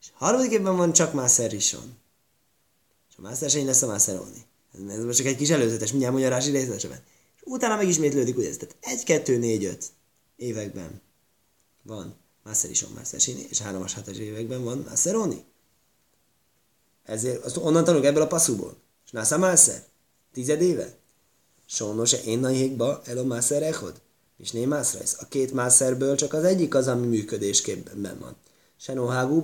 és 0.02 0.08
harmadik 0.14 0.52
évben 0.52 0.76
van 0.76 0.94
csak 0.94 1.14
Máser 1.14 1.52
Rison. 1.52 1.98
És 3.10 3.16
a 3.24 3.50
Széni 3.50 3.66
lesz 3.66 3.82
a 3.82 3.88
Máser 3.88 4.20
Oni. 4.20 4.46
Ez 4.92 5.04
most 5.04 5.18
csak 5.18 5.28
egy 5.28 5.36
kis 5.36 5.50
előzetes, 5.50 5.90
mindjárt 5.90 6.14
magyarási 6.14 6.52
részletesen. 6.52 7.04
És 7.42 7.52
utána 7.52 7.76
megismétlődik, 7.76 8.38
ugye 8.38 8.50
ez, 8.50 8.58
tehát 8.58 8.76
egy, 8.80 9.04
kettő, 9.04 9.38
négy, 9.38 9.66
öt 9.66 9.86
években 10.36 11.02
van 11.84 12.16
Máser 12.44 12.70
Rison, 12.70 12.92
Máser 12.96 13.22
Széni, 13.22 13.46
és 13.50 13.60
háromas, 13.60 13.94
hatos 13.94 14.18
években 14.18 14.64
van 14.64 14.86
Máser 14.90 15.16
Oni. 15.16 15.44
Ezért 17.04 17.46
azt 17.46 17.58
onnan 17.58 17.84
tanuljuk 17.84 18.08
ebből 18.08 18.22
a 18.22 18.28
passzúból. 18.28 18.76
És 19.06 19.12
Násza 19.12 19.38
Máser, 19.38 19.84
tized 20.34 20.62
éve. 20.62 20.94
Sajnos 21.66 22.14
én 22.14 22.40
nagyékba 22.40 23.02
el 23.06 23.18
a 23.18 23.24
Máser 23.24 23.64
Echod 23.64 24.02
és 24.42 24.52
né 24.52 24.66
mászrajsz. 24.66 25.18
A 25.20 25.28
két 25.28 25.54
mászerből 25.54 26.16
csak 26.16 26.34
az 26.34 26.44
egyik 26.44 26.76
az, 26.76 26.88
ami 26.88 27.08
működésképben 27.08 28.20
van. 28.20 28.36
Senohágú 28.78 29.44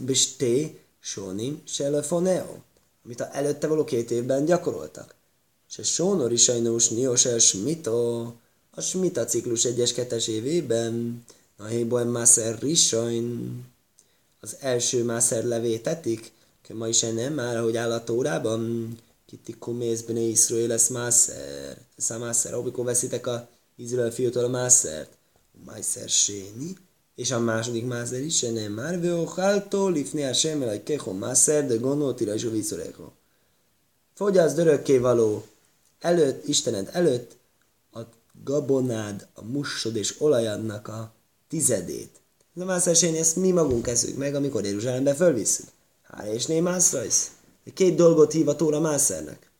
bisté 0.00 0.80
sónim 1.00 1.62
selefoneo, 1.64 2.56
amit 3.04 3.20
a 3.20 3.36
előtte 3.36 3.66
való 3.66 3.84
két 3.84 4.10
évben 4.10 4.44
gyakoroltak. 4.44 5.14
Se 5.78 5.84
sónor 5.84 6.32
is 6.32 6.42
sajnos 6.42 6.88
nios 6.88 7.24
el 7.24 7.38
smito, 7.38 8.34
a 8.70 8.80
smita 8.80 9.24
ciklus 9.24 9.64
egyes 9.64 9.92
kettes 9.92 10.26
évében, 10.28 11.24
a 11.56 11.64
héboen 11.64 12.06
mászer 12.06 12.58
risajn, 12.58 13.60
az 14.40 14.56
első 14.60 15.04
mászer 15.04 15.44
levétetik, 15.44 16.32
ma 16.68 16.88
is 16.88 17.00
nem 17.00 17.34
már, 17.34 17.58
hogy 17.58 17.76
áll 17.76 17.92
a 17.92 18.04
tórában, 18.04 18.94
kitti 19.26 19.54
kumész 19.58 20.00
bne 20.00 20.20
Iszrael 20.20 20.66
lesz 20.66 20.88
mászer, 20.88 21.78
ez 21.96 22.10
a 22.10 22.18
mászer, 22.18 22.54
amikor 22.54 22.84
veszitek 22.84 23.26
a 23.26 23.48
Izrael 23.76 24.10
fiútól 24.10 24.44
a 24.44 24.48
mászert, 24.48 25.10
a 25.54 25.70
mászert 25.70 26.08
séni, 26.08 26.76
és 27.14 27.30
a 27.30 27.38
második 27.38 27.86
mászert 27.86 28.24
is, 28.24 28.40
nem 28.40 28.72
már, 28.72 29.00
ve 29.00 29.14
ochaltó, 29.14 29.88
lifni 29.88 30.24
a 30.24 30.32
semmel, 30.32 30.70
egy 30.70 30.82
keho 30.82 31.12
mászert, 31.12 31.66
de 31.66 31.76
gondoltira 31.76 32.34
is 32.34 32.44
a 32.44 32.50
visszoreko. 32.50 33.12
Fogyaszt 34.14 34.58
örökké 34.58 34.98
való 34.98 35.44
előtt, 36.00 36.46
Istened 36.46 36.88
előtt, 36.92 37.36
a 37.92 38.00
gabonád, 38.44 39.26
a 39.34 39.44
mussod 39.44 39.96
és 39.96 40.20
olajadnak 40.20 40.88
a 40.88 41.12
tizedét. 41.48 42.20
A 42.60 42.64
mászerséni, 42.64 43.18
ezt 43.18 43.36
mi 43.36 43.50
magunk 43.50 43.86
eszünk 43.86 44.16
meg, 44.16 44.34
amikor 44.34 44.64
Jeruzsálembe 44.64 45.14
fölvisszük. 45.14 45.68
Há 46.02 46.32
és 46.32 46.46
né 46.46 46.60
mászrajsz. 46.60 47.30
Két 47.74 47.94
dolgot 47.94 48.32
hív 48.32 48.48
a 48.48 48.56
Tóra 48.56 48.80
mászernek. 48.80 49.50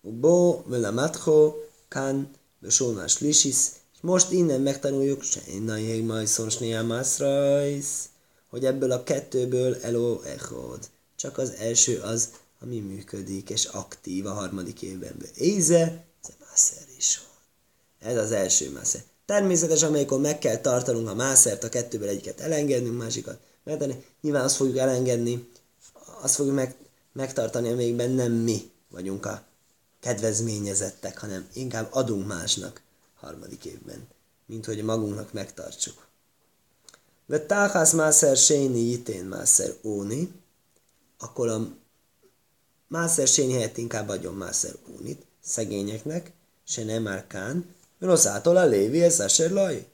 Bo, 0.00 0.62
vele 0.66 0.90
matcho, 0.90 1.54
Kán, 1.88 2.30
Besónás 2.58 3.18
Lisis, 3.18 3.56
és 3.94 4.00
most 4.00 4.30
innen 4.30 4.60
megtanuljuk, 4.60 5.22
se 5.22 5.40
innajék 5.46 6.06
majd 6.06 6.26
szonsnél 6.26 6.82
mászrajsz, 6.82 8.08
hogy 8.50 8.64
ebből 8.64 8.92
a 8.92 9.02
kettőből 9.02 9.76
elo 9.82 10.20
echod. 10.22 10.78
Csak 11.16 11.38
az 11.38 11.50
első 11.50 12.00
az, 12.00 12.28
ami 12.60 12.80
működik 12.80 13.50
és 13.50 13.64
aktív 13.64 14.26
a 14.26 14.32
harmadik 14.32 14.82
évben. 14.82 15.16
Éze, 15.34 16.04
ez 16.22 16.34
mászer 16.48 16.86
is 16.96 17.20
van. 17.20 18.10
Ez 18.12 18.18
az 18.18 18.32
első 18.32 18.70
mászer. 18.70 19.02
Természetesen, 19.26 19.88
amikor 19.88 20.20
meg 20.20 20.38
kell 20.38 20.56
tartanunk 20.56 21.08
a 21.08 21.14
mászert, 21.14 21.64
a 21.64 21.68
kettőből 21.68 22.08
egyiket 22.08 22.40
elengednünk, 22.40 22.98
másikat 22.98 23.38
megtenni, 23.64 24.04
nyilván 24.20 24.44
azt 24.44 24.56
fogjuk 24.56 24.76
elengedni, 24.76 25.48
azt 26.20 26.34
fogjuk 26.34 26.54
meg, 26.54 26.74
megtartani, 27.12 27.68
amelyikben 27.68 28.10
nem 28.10 28.32
mi 28.32 28.70
vagyunk 28.90 29.26
a 29.26 29.42
kedvezményezettek, 30.00 31.18
hanem 31.18 31.48
inkább 31.52 31.88
adunk 31.92 32.26
másnak 32.26 32.80
harmadik 33.14 33.64
évben, 33.64 34.06
mint 34.46 34.64
hogy 34.64 34.82
magunknak 34.82 35.32
megtartsuk. 35.32 36.06
Ve 37.26 37.46
táhász 37.46 37.92
mászer 37.92 38.36
séni 38.36 38.80
jitén 38.80 39.24
mászer 39.24 39.74
óni, 39.82 40.32
akkor 41.18 41.48
a 41.48 41.68
Mászer 42.88 43.26
sény 43.26 43.52
helyett 43.52 43.76
inkább 43.76 44.08
adjon 44.08 44.34
Mászer 44.34 44.74
únit, 44.98 45.26
szegényeknek, 45.42 46.32
se 46.64 46.84
nem 46.84 47.02
már 47.02 47.26
kán, 47.26 47.76
Rosszától 47.98 48.56
a 48.56 48.64
lévi, 48.64 49.02
ez 49.02 49.20
eser 49.20 49.50
laj. 49.50 49.86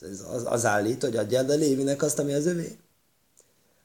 Az, 0.00 0.42
az 0.44 0.64
állít, 0.64 1.02
hogy 1.02 1.16
adjad 1.16 1.50
a 1.50 1.54
lévinek 1.54 2.02
azt, 2.02 2.18
ami 2.18 2.32
az 2.32 2.46
övé. 2.46 2.78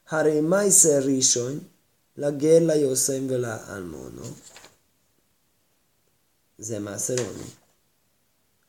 Haré 0.04 0.40
Mászer 0.40 1.04
risony, 1.04 1.68
la 2.14 2.30
gerla 2.30 2.74
jószaim 2.74 3.26
vele 3.26 3.54
almono. 3.54 4.22
Ze 6.56 6.78
Mászer 6.78 7.20
úni. 7.20 7.54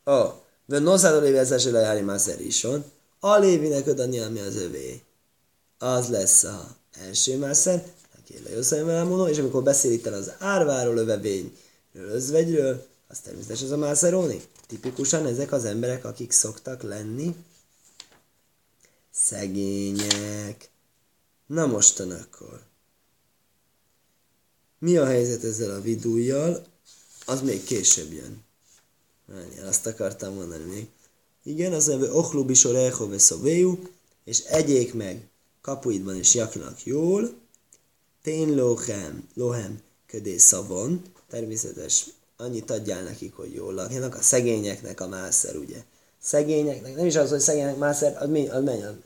Ó, 0.06 0.44
de 0.66 0.80
noszától 0.80 1.22
lévi, 1.22 1.38
ez 1.38 1.52
eser 1.52 1.72
laj, 1.72 1.86
Haré 1.86 2.02
Mászer 2.02 2.38
rison, 2.38 2.92
a 3.20 3.38
lévinek 3.38 3.88
oda 3.88 4.04
ami 4.04 4.40
az 4.40 4.56
övé. 4.56 5.02
Az 5.78 6.10
lesz 6.10 6.44
a 6.44 6.76
első 6.92 7.38
Mászer, 7.38 7.84
Jószáim 8.54 8.90
elmondó, 8.90 9.28
és 9.28 9.38
amikor 9.38 9.64
beszél 9.64 9.92
itt 9.92 10.06
az 10.06 10.32
árváról, 10.40 10.98
övevényről, 10.98 11.52
özvegyről, 11.94 12.86
az 13.08 13.20
természetesen 13.20 13.66
ez 13.66 13.72
a 13.72 13.78
mászeróni. 13.78 14.42
Tipikusan 14.68 15.26
ezek 15.26 15.52
az 15.52 15.66
emberek, 15.66 16.06
akik 16.06 16.32
szoktak 16.32 16.82
lenni 16.82 17.36
szegények. 19.12 20.70
Na 21.46 21.66
mostan 21.66 22.12
akkor. 22.12 22.62
Mi 24.80 24.98
a 24.98 25.06
helyzet 25.06 25.44
ezzel 25.44 25.72
a 25.72 25.82
vidújjal? 25.82 26.66
Az 27.26 27.42
még 27.42 27.64
később 27.64 28.12
jön. 28.12 28.44
Várjál, 29.26 29.68
azt 29.68 29.86
akartam 29.86 30.34
mondani 30.34 30.64
még. 30.64 30.88
Igen, 31.44 31.74
az 31.74 31.86
neve 31.86 32.12
Ochlubisor 32.12 32.76
Echove 32.76 33.18
Szovéjú, 33.18 33.80
és 34.24 34.40
egyék 34.40 34.94
meg 34.94 35.28
kapuidban 35.62 36.16
is 36.16 36.34
jaknak 36.34 36.86
jól, 36.86 37.34
tén 38.28 38.56
lohem, 38.56 39.28
lohem 39.34 39.82
ködé 40.08 40.38
szavon, 40.38 41.02
természetes 41.30 42.06
annyit 42.38 42.72
adjál 42.72 43.04
nekik, 43.04 43.34
hogy 43.34 43.54
jól 43.54 43.74
lakjanak, 43.74 44.16
a 44.16 44.22
szegényeknek 44.22 45.02
a 45.02 45.08
mászer, 45.08 45.56
ugye. 45.56 45.84
Szegényeknek, 46.22 46.96
nem 46.96 47.06
is 47.06 47.16
az, 47.16 47.30
hogy 47.30 47.40
szegényeknek 47.40 47.78
mászer, 47.78 48.18
az, 48.20 48.30
mi, 48.30 48.48
az 48.48 48.64
mennyi, 48.64 48.84
a 48.84 48.98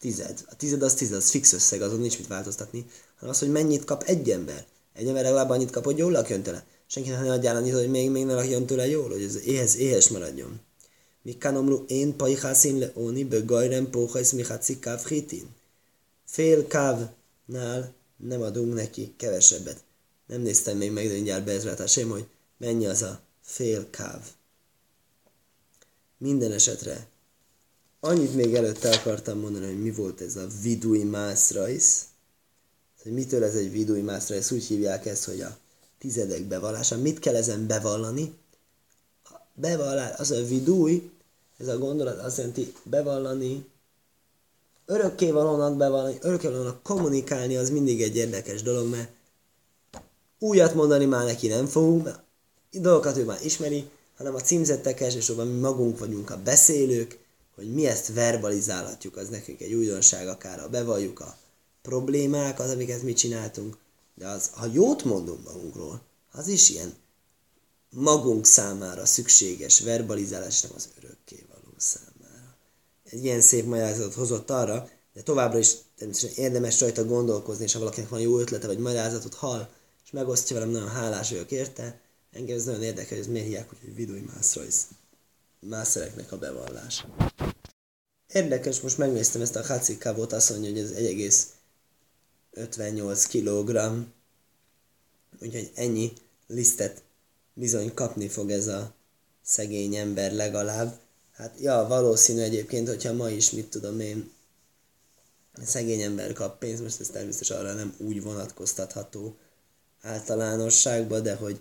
tized. 0.00 0.44
A 0.50 0.56
tized 0.56 0.82
az 0.82 0.94
tized, 0.94 1.16
az 1.16 1.30
fix 1.30 1.52
összeg, 1.52 1.82
azon 1.82 2.00
nincs 2.00 2.18
mit 2.18 2.26
változtatni, 2.26 2.86
hanem 3.16 3.34
az, 3.34 3.38
hogy 3.38 3.50
mennyit 3.50 3.84
kap 3.84 4.02
egy 4.02 4.30
ember. 4.30 4.66
Egy 4.94 5.06
ember 5.06 5.22
legalább 5.22 5.50
annyit 5.50 5.70
kap, 5.70 5.84
hogy 5.84 5.98
jól 5.98 6.10
lakjon 6.10 6.42
tőle. 6.42 6.64
Senki 6.86 7.10
nem 7.10 7.28
adjál 7.28 7.56
annyit, 7.56 7.74
hogy 7.74 7.90
még, 7.90 8.10
még 8.10 8.24
ne 8.24 8.34
lakjon 8.34 8.66
tőle 8.66 8.86
jól, 8.86 9.08
hogy 9.08 9.22
ez 9.22 9.46
éhes, 9.46 9.74
éhes 9.74 10.08
maradjon. 10.08 10.60
Mikán 11.22 11.84
én 11.86 12.16
pajhászin 12.16 12.78
le 12.78 12.90
oni 12.94 13.24
be 13.24 13.40
gajrem 13.40 13.90
póhajsz 13.90 14.32
miháci 14.32 14.78
káv 14.78 15.04
hitin. 15.04 15.48
Fél 16.24 16.66
kávnál 16.66 17.96
nem 18.26 18.42
adunk 18.42 18.74
neki 18.74 19.14
kevesebbet. 19.16 19.84
Nem 20.26 20.40
néztem 20.40 20.76
még 20.76 20.90
meg, 20.90 21.06
de 21.06 21.12
mindjárt 21.12 21.44
beezrátásém, 21.44 22.10
hogy 22.10 22.26
Mennyi 22.58 22.86
az 22.86 23.02
a 23.02 23.20
fél 23.42 23.90
káv? 23.90 24.26
Minden 26.18 26.52
esetre 26.52 27.08
annyit 28.00 28.34
még 28.34 28.54
előtte 28.54 28.90
akartam 28.90 29.38
mondani, 29.38 29.66
hogy 29.66 29.82
mi 29.82 29.90
volt 29.90 30.20
ez 30.20 30.36
a 30.36 30.46
vidui 30.62 31.04
mászrajsz. 31.04 32.04
Hogy 33.02 33.12
mitől 33.12 33.44
ez 33.44 33.54
egy 33.54 33.70
vidui 33.70 34.00
mászrajsz? 34.00 34.50
Úgy 34.50 34.64
hívják 34.64 35.06
ezt, 35.06 35.24
hogy 35.24 35.40
a 35.40 35.58
tizedek 35.98 36.42
bevallása. 36.42 36.98
Mit 36.98 37.18
kell 37.18 37.36
ezen 37.36 37.66
bevallani? 37.66 38.34
Bevallás, 39.54 40.18
az 40.18 40.30
a 40.30 40.44
vidúj, 40.44 41.10
ez 41.56 41.68
a 41.68 41.78
gondolat 41.78 42.18
azt 42.18 42.36
jelenti 42.36 42.72
bevallani, 42.82 43.66
örökkévalónak 44.90 45.76
bevallani, 45.76 46.18
örökkévalónak 46.20 46.82
kommunikálni, 46.82 47.56
az 47.56 47.70
mindig 47.70 48.02
egy 48.02 48.16
érdekes 48.16 48.62
dolog, 48.62 48.88
mert 48.90 49.10
újat 50.38 50.74
mondani 50.74 51.04
már 51.04 51.24
neki 51.24 51.48
nem 51.48 51.66
fogunk, 51.66 52.04
mert 52.04 52.20
dolgokat 52.70 53.16
ő 53.16 53.24
már 53.24 53.38
ismeri, 53.44 53.88
hanem 54.16 54.34
a 54.34 54.40
címzettek 54.40 55.00
elsősorban 55.00 55.46
mi 55.46 55.58
magunk 55.60 55.98
vagyunk 55.98 56.30
a 56.30 56.42
beszélők, 56.42 57.18
hogy 57.54 57.74
mi 57.74 57.86
ezt 57.86 58.12
verbalizálhatjuk, 58.12 59.16
az 59.16 59.28
nekünk 59.28 59.60
egy 59.60 59.72
újdonság, 59.72 60.28
akár 60.28 60.60
a 60.60 60.68
bevalljuk 60.68 61.20
a 61.20 61.36
problémákat, 61.82 62.70
amiket 62.70 63.02
mi 63.02 63.12
csináltunk, 63.12 63.76
de 64.14 64.26
az, 64.26 64.50
ha 64.52 64.66
jót 64.72 65.04
mondunk 65.04 65.44
magunkról, 65.44 66.00
az 66.32 66.48
is 66.48 66.70
ilyen 66.70 66.94
magunk 67.90 68.46
számára 68.46 69.06
szükséges 69.06 69.80
verbalizálás, 69.80 70.60
nem 70.60 70.72
az 70.74 70.88
örökkévaló 70.98 71.74
számára. 71.76 72.07
Egy 73.10 73.24
ilyen 73.24 73.40
szép 73.40 73.64
magyarázatot 73.64 74.14
hozott 74.14 74.50
arra, 74.50 74.88
de 75.12 75.22
továbbra 75.22 75.58
is 75.58 75.74
természetesen 75.98 76.44
érdemes 76.44 76.80
rajta 76.80 77.04
gondolkozni, 77.04 77.64
és 77.64 77.72
ha 77.72 77.78
valakinek 77.78 78.08
van 78.08 78.20
jó 78.20 78.38
ötlete, 78.38 78.66
vagy 78.66 78.78
magyarázatot 78.78 79.34
hall, 79.34 79.68
és 80.04 80.10
megosztja 80.10 80.56
velem, 80.56 80.70
nagyon 80.70 80.88
hálás 80.88 81.30
vagyok 81.30 81.50
érte, 81.50 82.00
Engem 82.32 82.56
ez 82.56 82.64
nagyon 82.64 82.82
érdekel, 82.82 83.08
hogy 83.08 83.18
ez 83.18 83.26
miért 83.26 83.46
hívják, 83.46 83.68
hogy 83.68 83.94
vidui 83.94 84.20
mászrajz. 84.20 84.86
Mászereknek 85.60 86.32
a 86.32 86.38
bevallása. 86.38 87.14
Érdekes, 88.32 88.80
most 88.80 88.98
megnéztem 88.98 89.40
ezt 89.40 89.56
a 89.56 89.66
Hacikávot, 89.66 90.32
azt 90.32 90.50
mondja, 90.50 90.70
hogy 90.70 90.80
ez 90.80 90.92
1,58 90.92 93.24
kg. 93.30 93.78
Úgyhogy 95.42 95.70
ennyi 95.74 96.12
lisztet 96.46 97.02
bizony 97.54 97.94
kapni 97.94 98.28
fog 98.28 98.50
ez 98.50 98.66
a 98.66 98.94
szegény 99.42 99.94
ember 99.94 100.32
legalább. 100.32 100.98
Hát 101.38 101.54
ja, 101.60 101.86
valószínű 101.88 102.40
egyébként, 102.40 102.88
hogyha 102.88 103.12
ma 103.12 103.30
is, 103.30 103.50
mit 103.50 103.70
tudom 103.70 104.00
én, 104.00 104.30
szegény 105.64 106.00
ember 106.00 106.32
kap 106.32 106.58
pénzt, 106.58 106.82
most 106.82 107.00
ez 107.00 107.08
természetesen 107.08 107.56
arra 107.56 107.72
nem 107.72 107.94
úgy 107.98 108.22
vonatkoztatható 108.22 109.36
általánosságban, 110.00 111.22
de 111.22 111.34
hogy 111.34 111.60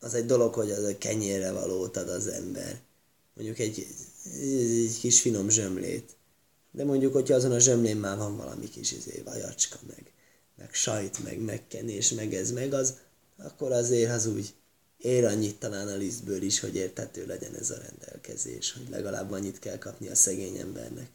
az 0.00 0.14
egy 0.14 0.26
dolog, 0.26 0.54
hogy 0.54 0.70
az 0.70 0.84
a 0.84 0.98
kenyérre 0.98 1.52
valót 1.52 1.96
ad 1.96 2.08
az 2.08 2.26
ember. 2.26 2.80
Mondjuk 3.34 3.58
egy, 3.58 3.86
egy 4.40 4.98
kis 5.00 5.20
finom 5.20 5.48
zsömlét. 5.48 6.16
De 6.70 6.84
mondjuk, 6.84 7.12
hogyha 7.12 7.34
azon 7.34 7.52
a 7.52 7.58
zsömlén 7.58 7.96
már 7.96 8.16
van 8.16 8.36
valami 8.36 8.68
kis 8.68 8.92
izé, 8.92 9.22
vajacska, 9.24 9.78
meg, 9.86 10.12
meg 10.56 10.74
sajt, 10.74 11.22
meg 11.22 11.38
megkenés, 11.38 12.10
meg 12.10 12.34
ez, 12.34 12.50
meg 12.50 12.72
az, 12.72 12.94
akkor 13.36 13.72
azért 13.72 14.12
az 14.12 14.26
úgy 14.26 14.54
ér 15.04 15.24
annyit 15.24 15.58
talán 15.58 15.88
a 15.88 15.96
lisztből 15.96 16.42
is, 16.42 16.60
hogy 16.60 16.76
értető 16.76 17.26
legyen 17.26 17.54
ez 17.54 17.70
a 17.70 17.78
rendelkezés, 17.86 18.72
hogy 18.72 18.88
legalább 18.90 19.30
annyit 19.30 19.58
kell 19.58 19.78
kapni 19.78 20.08
a 20.08 20.14
szegény 20.14 20.56
embernek. 20.56 21.08